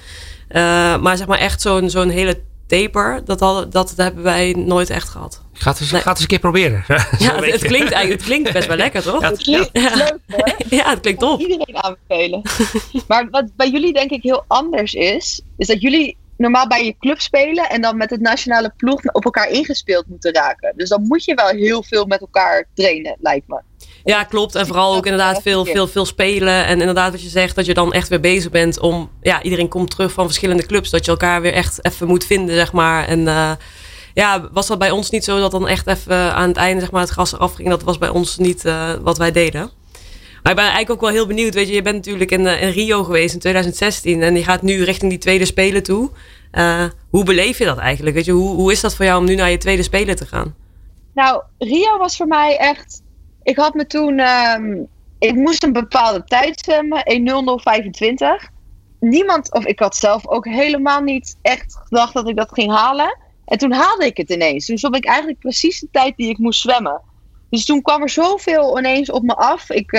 maar 1.01 1.17
zeg 1.17 1.27
maar 1.27 1.39
echt 1.39 1.61
zo'n 1.61 1.89
zo'n 1.89 2.09
hele 2.09 2.41
taper, 2.67 3.21
dat, 3.25 3.41
al, 3.41 3.69
dat 3.69 3.93
hebben 3.95 4.23
wij 4.23 4.53
nooit 4.57 4.89
echt 4.89 5.09
gehad. 5.09 5.41
Gaat 5.53 5.79
eens, 5.79 5.89
gaat 5.89 6.05
eens 6.05 6.19
een 6.19 6.27
keer 6.27 6.39
proberen. 6.39 6.83
ja, 7.17 7.41
het, 7.43 7.63
klinkt, 7.63 7.91
eigenlijk, 7.91 8.09
het 8.09 8.23
klinkt 8.23 8.53
best 8.53 8.67
wel 8.67 8.77
lekker, 8.77 9.03
toch? 9.03 9.21
Ja, 9.21 9.29
het 9.29 9.43
klinkt 9.43 9.69
ja. 9.73 9.95
leuk 9.95 10.17
hoor. 10.27 10.55
Ja, 10.79 10.89
het 10.89 10.99
klinkt 10.99 11.19
top. 11.19 11.39
Iedereen 11.39 11.83
aanbevelen. 11.83 12.41
maar 13.07 13.27
wat 13.31 13.45
bij 13.55 13.69
jullie 13.69 13.93
denk 13.93 14.11
ik 14.11 14.23
heel 14.23 14.43
anders 14.47 14.93
is, 14.93 15.41
is 15.57 15.67
dat 15.67 15.81
jullie 15.81 16.17
normaal 16.37 16.67
bij 16.67 16.85
je 16.85 16.95
club 16.99 17.19
spelen 17.19 17.69
en 17.69 17.81
dan 17.81 17.97
met 17.97 18.09
het 18.09 18.21
nationale 18.21 18.73
ploeg 18.77 19.03
op 19.11 19.25
elkaar 19.25 19.49
ingespeeld 19.49 20.07
moeten 20.07 20.33
raken. 20.33 20.73
Dus 20.75 20.89
dan 20.89 21.01
moet 21.01 21.23
je 21.23 21.33
wel 21.33 21.47
heel 21.47 21.83
veel 21.83 22.05
met 22.05 22.21
elkaar 22.21 22.67
trainen, 22.73 23.17
lijkt 23.19 23.47
me. 23.47 23.61
Ja, 24.03 24.23
klopt. 24.23 24.55
En 24.55 24.67
vooral 24.67 24.95
ook 24.95 25.05
inderdaad 25.05 25.41
veel, 25.41 25.65
veel, 25.65 25.87
veel 25.87 26.05
spelen. 26.05 26.65
En 26.65 26.79
inderdaad 26.79 27.11
wat 27.11 27.21
je 27.21 27.29
zegt, 27.29 27.55
dat 27.55 27.65
je 27.65 27.73
dan 27.73 27.93
echt 27.93 28.07
weer 28.07 28.19
bezig 28.19 28.51
bent 28.51 28.79
om... 28.79 29.09
Ja, 29.21 29.41
iedereen 29.41 29.67
komt 29.67 29.89
terug 29.89 30.11
van 30.11 30.25
verschillende 30.25 30.65
clubs. 30.65 30.89
Dat 30.89 31.05
je 31.05 31.11
elkaar 31.11 31.41
weer 31.41 31.53
echt 31.53 31.85
even 31.85 32.07
moet 32.07 32.25
vinden, 32.25 32.55
zeg 32.55 32.73
maar. 32.73 33.07
En 33.07 33.19
uh, 33.19 33.51
ja, 34.13 34.49
was 34.51 34.67
dat 34.67 34.79
bij 34.79 34.91
ons 34.91 35.09
niet 35.09 35.23
zo 35.23 35.39
dat 35.39 35.51
dan 35.51 35.67
echt 35.67 35.87
even 35.87 36.33
aan 36.33 36.47
het 36.47 36.57
einde 36.57 36.79
zeg 36.79 36.91
maar, 36.91 37.01
het 37.01 37.11
gas 37.11 37.33
eraf 37.33 37.53
ging? 37.53 37.69
Dat 37.69 37.83
was 37.83 37.97
bij 37.97 38.09
ons 38.09 38.37
niet 38.37 38.65
uh, 38.65 38.93
wat 39.01 39.17
wij 39.17 39.31
deden. 39.31 39.71
Maar 40.47 40.55
ik 40.55 40.61
ben 40.61 40.71
eigenlijk 40.71 41.03
ook 41.03 41.09
wel 41.09 41.19
heel 41.19 41.35
benieuwd. 41.35 41.53
Weet 41.53 41.67
je, 41.67 41.73
je 41.73 41.81
bent 41.81 41.95
natuurlijk 41.95 42.31
in, 42.31 42.45
in 42.45 42.69
Rio 42.69 43.03
geweest 43.03 43.33
in 43.33 43.39
2016. 43.39 44.21
En 44.21 44.35
je 44.35 44.43
gaat 44.43 44.61
nu 44.61 44.83
richting 44.83 45.11
die 45.11 45.19
tweede 45.19 45.45
spelen 45.45 45.83
toe. 45.83 46.09
Uh, 46.51 46.83
hoe 47.09 47.23
beleef 47.23 47.57
je 47.57 47.65
dat 47.65 47.77
eigenlijk? 47.77 48.15
Weet 48.15 48.25
je, 48.25 48.31
hoe, 48.31 48.55
hoe 48.55 48.71
is 48.71 48.81
dat 48.81 48.95
voor 48.95 49.05
jou 49.05 49.19
om 49.19 49.25
nu 49.25 49.35
naar 49.35 49.49
je 49.49 49.57
tweede 49.57 49.83
spelen 49.83 50.15
te 50.15 50.25
gaan? 50.25 50.55
Nou, 51.13 51.41
Rio 51.57 51.97
was 51.97 52.17
voor 52.17 52.27
mij 52.27 52.57
echt 52.57 53.01
ik 53.43 53.57
had 53.57 53.73
me 53.73 53.87
toen. 53.87 54.19
Um, 54.19 54.87
ik 55.19 55.35
moest 55.35 55.63
een 55.63 55.73
bepaalde 55.73 56.23
tijd 56.23 56.59
zwemmen, 56.59 57.03
1.0025. 58.47 58.51
Niemand, 58.99 59.53
of 59.53 59.65
ik 59.65 59.79
had 59.79 59.95
zelf 59.95 60.27
ook 60.27 60.45
helemaal 60.45 61.01
niet 61.01 61.37
echt 61.41 61.79
gedacht 61.83 62.13
dat 62.13 62.29
ik 62.29 62.35
dat 62.35 62.53
ging 62.53 62.71
halen. 62.71 63.17
En 63.45 63.57
toen 63.57 63.71
haalde 63.71 64.05
ik 64.05 64.17
het 64.17 64.29
ineens. 64.29 64.65
Toen 64.65 64.77
stond 64.77 64.95
ik 64.95 65.05
eigenlijk 65.05 65.39
precies 65.39 65.79
de 65.79 65.87
tijd 65.91 66.17
die 66.17 66.29
ik 66.29 66.37
moest 66.37 66.61
zwemmen. 66.61 67.01
Dus 67.49 67.65
toen 67.65 67.81
kwam 67.81 68.01
er 68.01 68.09
zoveel 68.09 68.77
ineens 68.77 69.11
op 69.11 69.23
me 69.23 69.35
af. 69.35 69.69
Ik, 69.69 69.91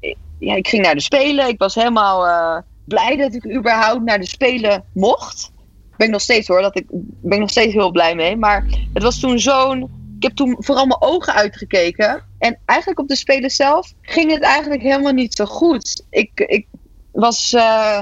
ik 0.00 0.16
ja, 0.38 0.54
ik 0.54 0.68
ging 0.68 0.82
naar 0.82 0.94
de 0.94 1.00
Spelen. 1.00 1.48
Ik 1.48 1.58
was 1.58 1.74
helemaal 1.74 2.26
uh, 2.26 2.62
blij 2.84 3.16
dat 3.16 3.34
ik 3.34 3.54
überhaupt 3.54 4.04
naar 4.04 4.18
de 4.18 4.28
Spelen 4.28 4.84
mocht. 4.94 5.50
Ben 5.96 6.06
ik 6.06 6.12
nog 6.12 6.22
steeds 6.22 6.48
hoor, 6.48 6.62
dat 6.62 6.78
ik 6.78 6.86
ben 6.90 7.32
ik 7.32 7.38
nog 7.38 7.50
steeds 7.50 7.72
heel 7.72 7.90
blij 7.90 8.14
mee. 8.14 8.36
Maar 8.36 8.64
het 8.92 9.02
was 9.02 9.20
toen 9.20 9.38
zo'n 9.38 9.98
ik 10.18 10.24
heb 10.24 10.32
toen 10.32 10.56
vooral 10.58 10.86
mijn 10.86 11.02
ogen 11.02 11.34
uitgekeken. 11.34 12.24
En 12.38 12.58
eigenlijk 12.64 13.00
op 13.00 13.08
de 13.08 13.16
Spelen 13.16 13.50
zelf 13.50 13.92
ging 14.02 14.30
het 14.30 14.42
eigenlijk 14.42 14.82
helemaal 14.82 15.12
niet 15.12 15.34
zo 15.34 15.44
goed. 15.44 16.04
Ik, 16.10 16.30
ik 16.40 16.66
was, 17.12 17.52
uh, 17.52 18.00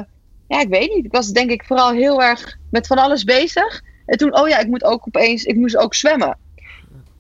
ja, 0.49 0.61
ik 0.61 0.69
weet 0.69 0.95
niet. 0.95 1.05
Ik 1.05 1.13
was 1.13 1.31
denk 1.31 1.51
ik 1.51 1.65
vooral 1.65 1.91
heel 1.93 2.23
erg 2.23 2.59
met 2.71 2.87
van 2.87 2.99
alles 2.99 3.25
bezig. 3.25 3.83
En 4.07 4.19
toen, 4.19 4.39
oh 4.39 4.49
ja, 4.49 4.59
ik 4.59 4.67
moet 4.67 4.85
ook 4.85 5.07
opeens, 5.07 5.45
ik 5.45 5.57
moest 5.57 5.77
ook 5.77 5.95
zwemmen. 5.95 6.39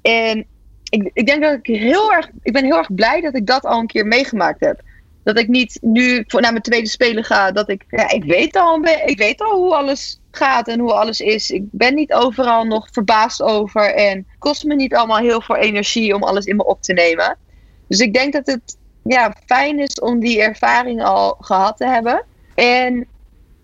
En 0.02 0.46
ik, 0.90 1.10
ik 1.12 1.26
denk 1.26 1.42
dat 1.42 1.52
ik 1.52 1.66
heel 1.66 2.12
erg, 2.12 2.30
ik 2.42 2.52
ben 2.52 2.64
heel 2.64 2.76
erg 2.76 2.94
blij 2.94 3.20
dat 3.20 3.34
ik 3.34 3.46
dat 3.46 3.64
al 3.64 3.78
een 3.78 3.86
keer 3.86 4.06
meegemaakt 4.06 4.60
heb. 4.60 4.80
Dat 5.22 5.38
ik 5.38 5.48
niet 5.48 5.78
nu 5.80 6.24
voor, 6.26 6.40
naar 6.40 6.50
mijn 6.50 6.62
tweede 6.62 6.88
spelen 6.88 7.24
ga. 7.24 7.52
Dat 7.52 7.68
ik, 7.68 7.84
ja, 7.88 8.10
ik 8.10 8.24
weet 8.24 8.56
al, 8.56 8.84
ik 8.84 9.18
weet 9.18 9.40
al 9.40 9.60
hoe 9.60 9.74
alles 9.74 10.20
gaat 10.30 10.68
en 10.68 10.80
hoe 10.80 10.92
alles 10.92 11.20
is. 11.20 11.50
Ik 11.50 11.62
ben 11.70 11.94
niet 11.94 12.12
overal 12.12 12.64
nog 12.64 12.88
verbaasd 12.92 13.42
over. 13.42 13.94
En 13.94 14.16
het 14.16 14.38
kost 14.38 14.64
me 14.64 14.74
niet 14.74 14.94
allemaal 14.94 15.18
heel 15.18 15.40
veel 15.40 15.56
energie 15.56 16.14
om 16.14 16.22
alles 16.22 16.44
in 16.44 16.56
me 16.56 16.64
op 16.64 16.82
te 16.82 16.92
nemen. 16.92 17.36
Dus 17.88 17.98
ik 17.98 18.14
denk 18.14 18.32
dat 18.32 18.46
het 18.46 18.76
ja, 19.02 19.34
fijn 19.46 19.78
is 19.78 20.00
om 20.00 20.20
die 20.20 20.42
ervaring 20.42 21.04
al 21.04 21.36
gehad 21.40 21.76
te 21.76 21.86
hebben. 21.86 22.24
En 22.54 23.06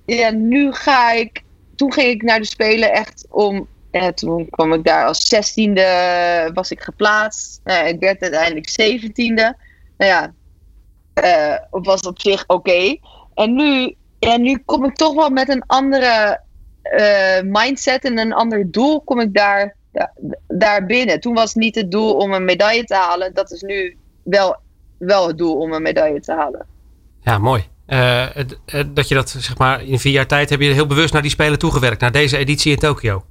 ja, 0.07 0.31
nu 0.31 0.73
ga 0.73 1.13
ik. 1.13 1.43
Toen 1.77 1.93
ging 1.93 2.09
ik 2.09 2.23
naar 2.23 2.39
de 2.39 2.47
Spelen 2.47 2.93
echt 2.93 3.27
om. 3.31 3.69
Ja, 3.93 4.13
toen 4.13 4.51
kwam 4.51 4.73
ik 4.73 4.85
daar 4.85 5.07
als 5.07 5.29
zestiende, 5.29 6.51
was 6.55 6.71
ik 6.71 6.81
geplaatst. 6.81 7.61
Nou, 7.65 7.87
ik 7.87 8.01
werd 8.01 8.23
uiteindelijk 8.23 8.69
zeventiende. 8.69 9.57
Nou 9.97 10.11
ja, 10.11 10.33
uh, 11.23 11.83
was 11.83 12.01
op 12.01 12.21
zich 12.21 12.45
oké. 12.47 12.97
En 13.35 13.55
nu, 13.55 13.95
ja, 14.19 14.37
nu 14.37 14.59
kom 14.65 14.85
ik 14.85 14.95
toch 14.95 15.15
wel 15.15 15.31
met 15.31 15.49
een 15.49 15.65
andere 15.67 16.41
uh, 16.83 17.41
mindset 17.43 18.05
en 18.05 18.19
een 18.19 18.33
ander 18.33 18.71
doel 18.71 19.01
kom 19.01 19.21
ik 19.21 19.35
daar, 19.35 19.77
daar 20.49 20.87
binnen. 20.87 21.21
Toen 21.21 21.35
was 21.35 21.55
niet 21.55 21.75
het 21.75 21.91
doel 21.91 22.15
om 22.15 22.33
een 22.33 22.45
medaille 22.45 22.85
te 22.85 22.95
halen. 22.95 23.35
Dat 23.35 23.51
is 23.51 23.61
nu 23.61 23.97
wel, 24.23 24.57
wel 24.99 25.27
het 25.27 25.39
doel 25.39 25.57
om 25.57 25.73
een 25.73 25.83
medaille 25.83 26.21
te 26.21 26.33
halen. 26.33 26.67
Ja, 27.21 27.39
mooi. 27.39 27.69
Dat 28.87 29.09
je 29.09 29.15
dat 29.15 29.31
zeg 29.31 29.59
maar 29.59 29.83
in 29.83 29.99
vier 29.99 30.13
jaar 30.13 30.27
tijd 30.27 30.51
heb 30.51 30.61
je 30.61 30.73
heel 30.73 30.87
bewust 30.87 31.13
naar 31.13 31.23
die 31.23 31.31
spelen 31.31 31.59
toegewerkt, 31.59 32.01
naar 32.01 32.13
deze 32.13 32.37
editie 32.37 32.73
in 32.73 32.79
Tokio. 32.79 33.25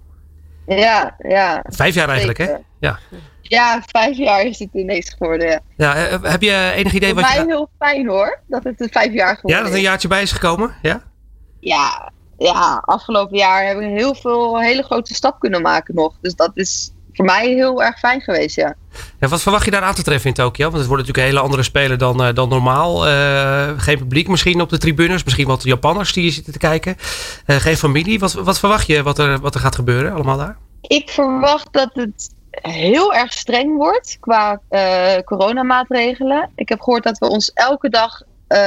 Ja, 0.66 1.16
ja. 1.18 1.64
Vijf 1.70 1.96
jaar 1.96 2.10
eigenlijk, 2.10 2.38
hè? 2.38 2.52
Ja. 2.80 3.00
Ja, 3.42 3.84
vijf 3.86 4.18
jaar 4.18 4.42
is 4.42 4.60
het 4.60 4.70
ineens 4.74 5.10
geworden. 5.10 5.48
Ja, 5.48 5.62
ja 5.76 6.20
heb 6.22 6.42
je 6.42 6.72
enig 6.76 6.94
idee 6.94 7.14
Voor 7.14 7.22
wat 7.22 7.32
je. 7.32 7.38
Mij 7.38 7.48
heel 7.48 7.70
fijn 7.80 8.08
hoor, 8.08 8.40
dat 8.48 8.64
het 8.64 8.88
vijf 8.92 9.14
jaar 9.14 9.36
geworden 9.36 9.52
is. 9.52 9.56
Ja, 9.56 9.62
dat 9.62 9.72
er 9.72 9.78
een 9.78 9.82
jaartje 9.82 10.08
bij 10.08 10.22
is 10.22 10.32
gekomen, 10.32 10.76
ja? 10.82 11.04
Ja, 11.60 12.12
ja, 12.38 12.82
afgelopen 12.86 13.38
jaar 13.38 13.66
hebben 13.66 13.86
we 13.86 14.00
heel 14.00 14.16
veel 14.16 14.60
hele 14.60 14.84
grote 14.84 15.14
stap 15.14 15.40
kunnen 15.40 15.62
maken 15.62 15.96
nog. 15.96 16.18
Dus 16.22 16.36
dat 16.36 16.52
is 16.54 16.94
voor 17.22 17.30
mij 17.30 17.48
heel 17.48 17.84
erg 17.84 18.00
fijn 18.00 18.22
geweest, 18.22 18.56
ja. 18.56 18.76
ja 19.20 19.28
wat 19.28 19.42
verwacht 19.42 19.66
je 19.66 19.72
daar 19.72 19.82
aan 19.82 19.94
te 19.94 20.04
treffen 20.04 20.30
in 20.30 20.36
Tokio? 20.36 20.66
Want 20.66 20.78
het 20.78 20.88
wordt 20.88 21.02
natuurlijk 21.02 21.28
een 21.28 21.34
hele 21.34 21.46
andere 21.46 21.64
speler 21.64 21.98
dan, 21.98 22.22
uh, 22.22 22.34
dan 22.34 22.50
normaal. 22.50 23.08
Uh, 23.08 23.70
geen 23.78 23.98
publiek 23.98 24.28
misschien 24.28 24.62
op 24.62 24.70
de 24.70 24.78
tribunes. 24.78 25.24
Misschien 25.24 25.48
wat 25.48 25.64
Japanners 25.64 26.14
die 26.14 26.24
je 26.24 26.32
zitten 26.32 26.54
te 26.54 26.60
kijken. 26.60 26.96
Uh, 27.48 27.56
geen 27.56 27.78
familie. 27.78 28.20
Wat, 28.20 28.34
wat 28.34 28.60
verwacht 28.60 28.88
je 28.88 29.04
wat 29.04 29.18
er, 29.18 29.40
wat 29.40 29.56
er 29.56 29.62
gaat 29.62 29.76
gebeuren 29.76 30.14
allemaal 30.14 30.38
daar? 30.38 30.58
Ik 30.82 31.10
verwacht 31.10 31.68
dat 31.72 31.90
het 31.94 32.30
heel 32.52 33.14
erg 33.14 33.34
streng 33.34 33.78
wordt 33.78 34.18
qua 34.20 34.62
coronamaatregelen. 35.26 36.50
Ik 36.56 36.70
heb 36.70 36.82
gehoord 36.82 37.04
dat 37.04 37.18
we 37.18 37.30
ons 37.30 37.52
elke 37.54 37.90
dag, 37.90 38.22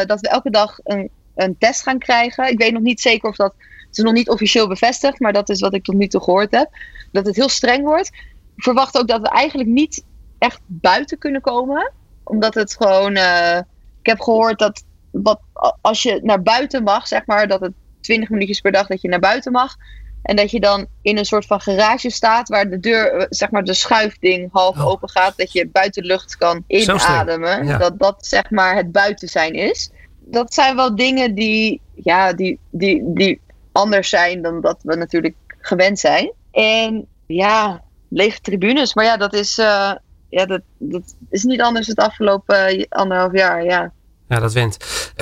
dat 0.06 0.20
we 0.20 0.28
elke 0.28 0.50
dag 0.50 0.78
een 0.84 1.10
een 1.34 1.58
test 1.58 1.82
gaan 1.82 1.98
krijgen. 1.98 2.50
Ik 2.50 2.58
weet 2.58 2.72
nog 2.72 2.82
niet 2.82 3.00
zeker 3.00 3.28
of 3.28 3.36
dat. 3.36 3.54
Het 3.86 3.98
is 3.98 4.04
nog 4.04 4.12
niet 4.12 4.28
officieel 4.28 4.68
bevestigd, 4.68 5.20
maar 5.20 5.32
dat 5.32 5.48
is 5.48 5.60
wat 5.60 5.74
ik 5.74 5.84
tot 5.84 5.94
nu 5.94 6.06
toe 6.06 6.22
gehoord 6.22 6.50
heb. 6.50 6.68
Dat 7.12 7.26
het 7.26 7.36
heel 7.36 7.48
streng 7.48 7.84
wordt. 7.84 8.10
Ik 8.56 8.62
verwacht 8.62 8.98
ook 8.98 9.08
dat 9.08 9.20
we 9.20 9.28
eigenlijk 9.28 9.68
niet 9.68 10.04
echt 10.38 10.60
buiten 10.66 11.18
kunnen 11.18 11.40
komen. 11.40 11.92
Omdat 12.24 12.54
het 12.54 12.76
gewoon. 12.76 13.16
Uh, 13.16 13.56
ik 14.00 14.10
heb 14.10 14.20
gehoord 14.20 14.58
dat 14.58 14.84
wat, 15.10 15.40
als 15.80 16.02
je 16.02 16.20
naar 16.22 16.42
buiten 16.42 16.82
mag, 16.82 17.06
zeg 17.06 17.26
maar, 17.26 17.48
dat 17.48 17.60
het 17.60 17.72
20 18.00 18.28
minuutjes 18.28 18.60
per 18.60 18.72
dag 18.72 18.86
dat 18.86 19.00
je 19.00 19.08
naar 19.08 19.20
buiten 19.20 19.52
mag. 19.52 19.76
En 20.22 20.36
dat 20.36 20.50
je 20.50 20.60
dan 20.60 20.86
in 21.02 21.18
een 21.18 21.24
soort 21.24 21.46
van 21.46 21.60
garage 21.60 22.10
staat 22.10 22.48
waar 22.48 22.70
de 22.70 22.80
deur, 22.80 23.12
eh, 23.12 23.26
zeg 23.28 23.50
maar 23.50 23.64
de 23.64 23.74
schuifding 23.74 24.48
half 24.52 24.76
oh. 24.76 24.86
open 24.86 25.08
gaat. 25.08 25.36
Dat 25.36 25.52
je 25.52 25.68
buitenlucht 25.68 26.36
kan 26.36 26.64
inademen. 26.66 27.78
Dat 27.78 27.98
dat 27.98 28.26
zeg 28.26 28.50
maar 28.50 28.76
het 28.76 28.92
buiten 28.92 29.28
zijn 29.28 29.54
is 29.54 29.90
dat 30.24 30.54
zijn 30.54 30.76
wel 30.76 30.96
dingen 30.96 31.34
die, 31.34 31.80
ja, 31.94 32.32
die, 32.32 32.58
die, 32.70 33.02
die 33.14 33.40
anders 33.72 34.08
zijn 34.08 34.42
dan 34.42 34.60
dat 34.60 34.78
we 34.82 34.96
natuurlijk 34.96 35.36
gewend 35.58 35.98
zijn. 35.98 36.32
En 36.50 37.06
ja, 37.26 37.83
lege 38.14 38.40
tribunes. 38.40 38.94
Maar 38.94 39.04
ja, 39.04 39.16
dat 39.16 39.32
is, 39.32 39.58
uh, 39.58 39.92
ja, 40.28 40.46
dat, 40.46 40.60
dat 40.78 41.14
is 41.30 41.42
niet 41.42 41.60
anders 41.60 41.86
het 41.86 41.98
afgelopen 41.98 42.78
uh, 42.78 42.84
anderhalf 42.88 43.32
jaar. 43.32 43.64
Ja. 43.64 43.92
Ja, 44.28 44.40
dat 44.40 44.52
went. 44.52 44.76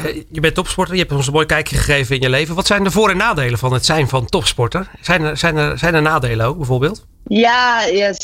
Uh, 0.05 0.23
je 0.31 0.41
bent 0.41 0.55
topsporter, 0.55 0.95
je 0.95 1.01
hebt 1.01 1.13
ons 1.13 1.27
een 1.27 1.33
mooi 1.33 1.47
kijkje 1.47 1.77
gegeven 1.77 2.17
in 2.17 2.23
je 2.23 2.31
leven. 2.31 2.55
Wat 2.55 2.67
zijn 2.67 2.85
de 2.85 2.91
voor- 2.91 3.11
en 3.11 3.17
nadelen 3.17 3.59
van 3.59 3.73
het 3.73 3.85
zijn 3.85 4.09
van 4.09 4.27
topsporter? 4.27 4.91
Zijn 5.01 5.23
er, 5.23 5.37
zijn 5.37 5.57
er, 5.57 5.79
zijn 5.79 5.95
er 5.95 6.03
nadelen 6.03 6.47
ook 6.47 6.57
bijvoorbeeld? 6.57 7.07
Ja, 7.25 7.87
yes, 7.87 8.19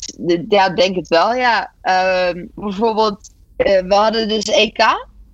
ja 0.48 0.68
denk 0.68 0.96
het 0.96 1.09
wel. 1.09 1.35
Ja. 1.35 1.72
Uh, 1.83 2.44
bijvoorbeeld, 2.54 3.31
we 3.57 3.94
hadden 3.94 4.28
dus 4.28 4.44
EK. 4.44 4.78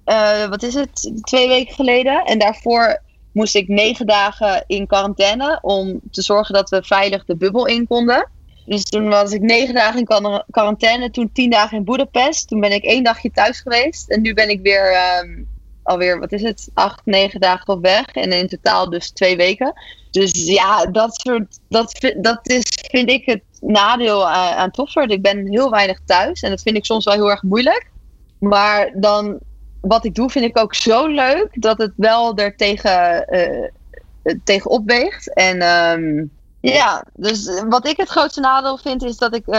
Uh, 0.07 0.49
wat 0.49 0.63
is 0.63 0.75
het, 0.75 1.13
twee 1.21 1.49
weken 1.49 1.75
geleden. 1.75 2.25
En 2.25 2.39
daarvoor 2.39 3.03
moest 3.33 3.55
ik 3.55 3.69
negen 3.69 4.07
dagen 4.07 4.65
in 4.67 4.87
quarantaine 4.87 5.59
om 5.63 6.01
te 6.11 6.23
zorgen 6.23 6.55
dat 6.55 6.71
we 6.71 6.83
veilig 6.83 7.25
de 7.25 7.37
bubbel 7.37 7.67
in 7.67 7.87
konden. 7.87 8.31
Dus 8.67 8.85
toen 8.85 9.09
was 9.09 9.33
ik 9.33 9.41
negen 9.41 9.75
dagen 9.75 9.99
in 9.99 10.43
quarantaine, 10.51 11.11
toen 11.11 11.33
tien 11.33 11.51
dagen 11.51 11.77
in 11.77 11.85
Budapest. 11.85 12.49
Toen 12.49 12.61
ben 12.61 12.73
ik 12.73 12.85
één 12.85 13.05
dagje 13.05 13.31
thuis 13.31 13.61
geweest. 13.61 14.11
En 14.11 14.23
nu 14.23 14.35
ben 14.35 14.49
ik 14.49 14.61
weer 14.63 14.97
um, 15.23 15.49
alweer, 15.83 16.19
wat 16.19 16.33
is 16.33 16.43
het, 16.43 16.71
acht, 16.75 17.01
negen 17.05 17.41
dagen 17.41 17.75
op 17.75 17.83
weg. 17.83 18.07
En 18.07 18.33
in 18.33 18.49
totaal 18.49 18.91
dus 18.91 19.11
twee 19.11 19.37
weken. 19.37 19.73
Dus 20.11 20.47
ja, 20.47 20.87
dat, 20.87 21.21
soort, 21.21 21.59
dat, 21.69 22.13
dat 22.17 22.49
is, 22.49 22.63
vind 22.91 23.11
ik 23.11 23.27
het 23.27 23.43
nadeel 23.61 24.29
aan, 24.29 24.55
aan 24.55 24.71
topsport. 24.71 25.11
Ik 25.11 25.23
ben 25.23 25.47
heel 25.47 25.71
weinig 25.71 26.01
thuis 26.05 26.43
en 26.43 26.51
dat 26.51 26.63
vind 26.63 26.77
ik 26.77 26.85
soms 26.85 27.05
wel 27.05 27.15
heel 27.15 27.31
erg 27.31 27.43
moeilijk. 27.43 27.91
Maar 28.39 28.93
dan 28.95 29.39
wat 29.81 30.05
ik 30.05 30.15
doe 30.15 30.31
vind 30.31 30.45
ik 30.45 30.59
ook 30.59 30.75
zo 30.75 31.07
leuk 31.07 31.49
dat 31.53 31.79
het 31.79 31.93
wel 31.97 32.37
er 32.37 32.57
tegen, 32.57 33.27
uh, 33.31 34.35
tegen 34.45 34.71
opweegt. 34.71 35.35
En 35.35 35.63
um, 35.63 36.31
ja, 36.73 37.05
dus 37.15 37.63
wat 37.69 37.87
ik 37.87 37.97
het 37.97 38.09
grootste 38.09 38.41
nadeel 38.41 38.77
vind 38.79 39.03
is 39.05 39.17
dat 39.17 39.35
ik 39.35 39.47
uh, 39.47 39.55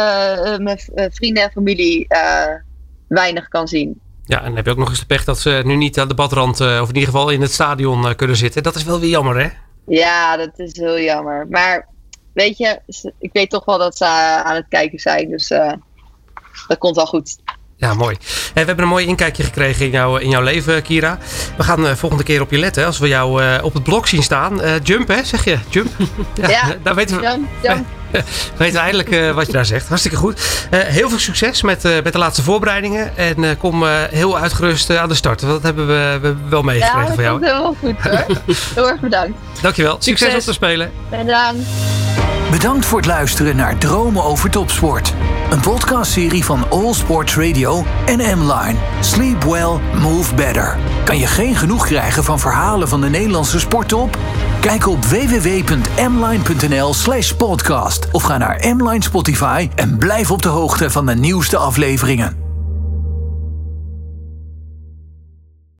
mijn 0.58 0.80
vrienden 1.12 1.44
en 1.44 1.52
familie 1.52 2.08
weinig 3.08 3.48
kan 3.48 3.68
zien. 3.68 4.00
Ja, 4.24 4.38
en 4.38 4.46
dan 4.46 4.56
heb 4.56 4.65
je 4.65 4.72
ook 4.72 4.78
nog 4.78 4.89
eens 4.89 5.00
de 5.00 5.06
pech 5.06 5.24
dat 5.24 5.39
ze 5.39 5.62
nu 5.65 5.76
niet 5.76 6.00
aan 6.00 6.08
de 6.08 6.13
badrand, 6.13 6.62
of 6.62 6.68
in 6.68 6.88
ieder 6.88 7.04
geval 7.04 7.30
in 7.30 7.41
het 7.41 7.52
stadion 7.52 8.15
kunnen 8.15 8.36
zitten. 8.36 8.63
Dat 8.63 8.76
is 8.76 8.84
wel 8.84 9.00
weer 9.00 9.10
jammer, 9.10 9.39
hè? 9.39 9.50
Ja, 9.88 10.38
dat 10.38 10.60
is 10.60 10.78
heel 10.78 11.00
jammer. 11.00 11.48
Maar 11.50 11.88
weet 12.34 12.58
je, 12.58 12.80
ik 13.20 13.30
weet 13.34 13.50
toch 13.50 13.65
wel 13.65 13.78
dat 13.78 13.98
ze 13.98 14.06
aan 14.06 14.56
het 14.56 14.65
kijken 14.70 15.00
zijn. 15.00 15.30
Dus 15.30 15.48
dat 16.68 16.78
komt 16.78 16.96
wel 16.96 17.06
goed. 17.06 17.38
Ja, 17.86 17.93
mooi. 17.93 18.17
we 18.54 18.60
hebben 18.60 18.80
een 18.80 18.88
mooi 18.88 19.06
inkijkje 19.06 19.43
gekregen 19.43 19.86
in, 19.86 19.91
jou, 19.91 20.21
in 20.21 20.30
jouw 20.30 20.41
leven, 20.41 20.82
Kira. 20.82 21.17
We 21.58 21.63
gaan 21.63 21.82
de 21.82 21.95
volgende 21.95 22.24
keer 22.24 22.41
op 22.41 22.52
je 22.52 22.58
letten. 22.58 22.86
Als 22.86 23.00
we 23.00 23.08
jou 23.08 23.60
op 23.62 23.74
het 23.74 23.84
blok 23.84 24.08
zien 24.08 24.24
staan. 24.24 24.62
jump, 24.84 25.08
hè? 25.08 25.24
Zeg 25.24 25.43
je? 25.43 25.58
Jump? 25.69 25.91
Ja, 26.41 26.50
ja 26.50 26.76
daar 26.84 26.95
weten 26.95 27.15
we. 27.15 27.21
Jump, 27.21 27.48
jump. 27.62 27.86
We 28.12 28.21
weten 28.58 28.80
eindelijk 28.80 29.12
uh, 29.12 29.32
wat 29.32 29.45
je 29.45 29.52
daar 29.52 29.65
zegt. 29.65 29.88
Hartstikke 29.88 30.17
goed. 30.17 30.67
Uh, 30.71 30.80
heel 30.80 31.10
veel 31.10 31.19
succes 31.19 31.62
met, 31.62 31.86
uh, 31.86 31.91
met 32.04 32.13
de 32.13 32.19
laatste 32.19 32.43
voorbereidingen. 32.43 33.17
En 33.17 33.58
kom 33.58 33.84
heel 34.10 34.38
uitgerust 34.38 34.98
aan 34.98 35.10
de 35.10 35.15
start. 35.15 35.39
Dat 35.39 35.63
hebben 35.63 35.88
we, 35.88 36.17
we 36.21 36.36
wel 36.50 36.62
meegekregen 36.62 37.08
ja, 37.08 37.13
van 37.13 37.24
jou. 37.24 37.45
Ja, 37.45 37.56
heel 37.56 37.76
goed 37.80 38.02
hoor. 38.02 38.26
heel 38.76 38.89
erg 38.89 39.00
bedankt. 39.00 39.38
Dankjewel. 39.62 39.95
Succes, 40.00 40.19
succes 40.19 40.36
op 40.36 40.45
te 40.45 40.54
spelen. 40.54 40.91
Bedankt. 41.10 41.67
Bedankt 42.56 42.86
voor 42.86 42.98
het 42.98 43.08
luisteren 43.08 43.56
naar 43.56 43.78
Dromen 43.78 44.24
over 44.24 44.50
Topsport. 44.50 45.13
Een 45.50 45.60
podcastserie 45.60 46.46
van 46.46 46.70
All 46.70 46.94
Sports 46.94 47.36
Radio 47.36 47.86
en 48.06 48.38
M-Line. 48.38 48.76
Sleep 49.02 49.44
well, 49.44 49.80
move 50.02 50.36
better. 50.36 50.78
Kan 51.06 51.18
je 51.18 51.28
geen 51.28 51.56
genoeg 51.56 51.86
krijgen 51.86 52.24
van 52.24 52.39
verhalen 52.39 52.88
van 52.88 53.02
de 53.02 53.10
Nederlandse 53.10 53.60
sporttop? 53.60 54.18
Kijk 54.62 54.88
op 54.88 55.06
www.mline.nl 55.06 56.94
slash 56.94 57.32
podcast 57.32 58.08
of 58.12 58.24
ga 58.24 58.38
naar 58.38 58.76
Mline 58.76 59.04
Spotify 59.04 59.70
en 59.76 59.98
blijf 59.98 60.32
op 60.32 60.41
de 60.41 60.50
hoogte 60.50 60.89
van 60.89 61.06
de 61.06 61.15
nieuwste 61.15 61.58
afleveringen. 61.58 62.45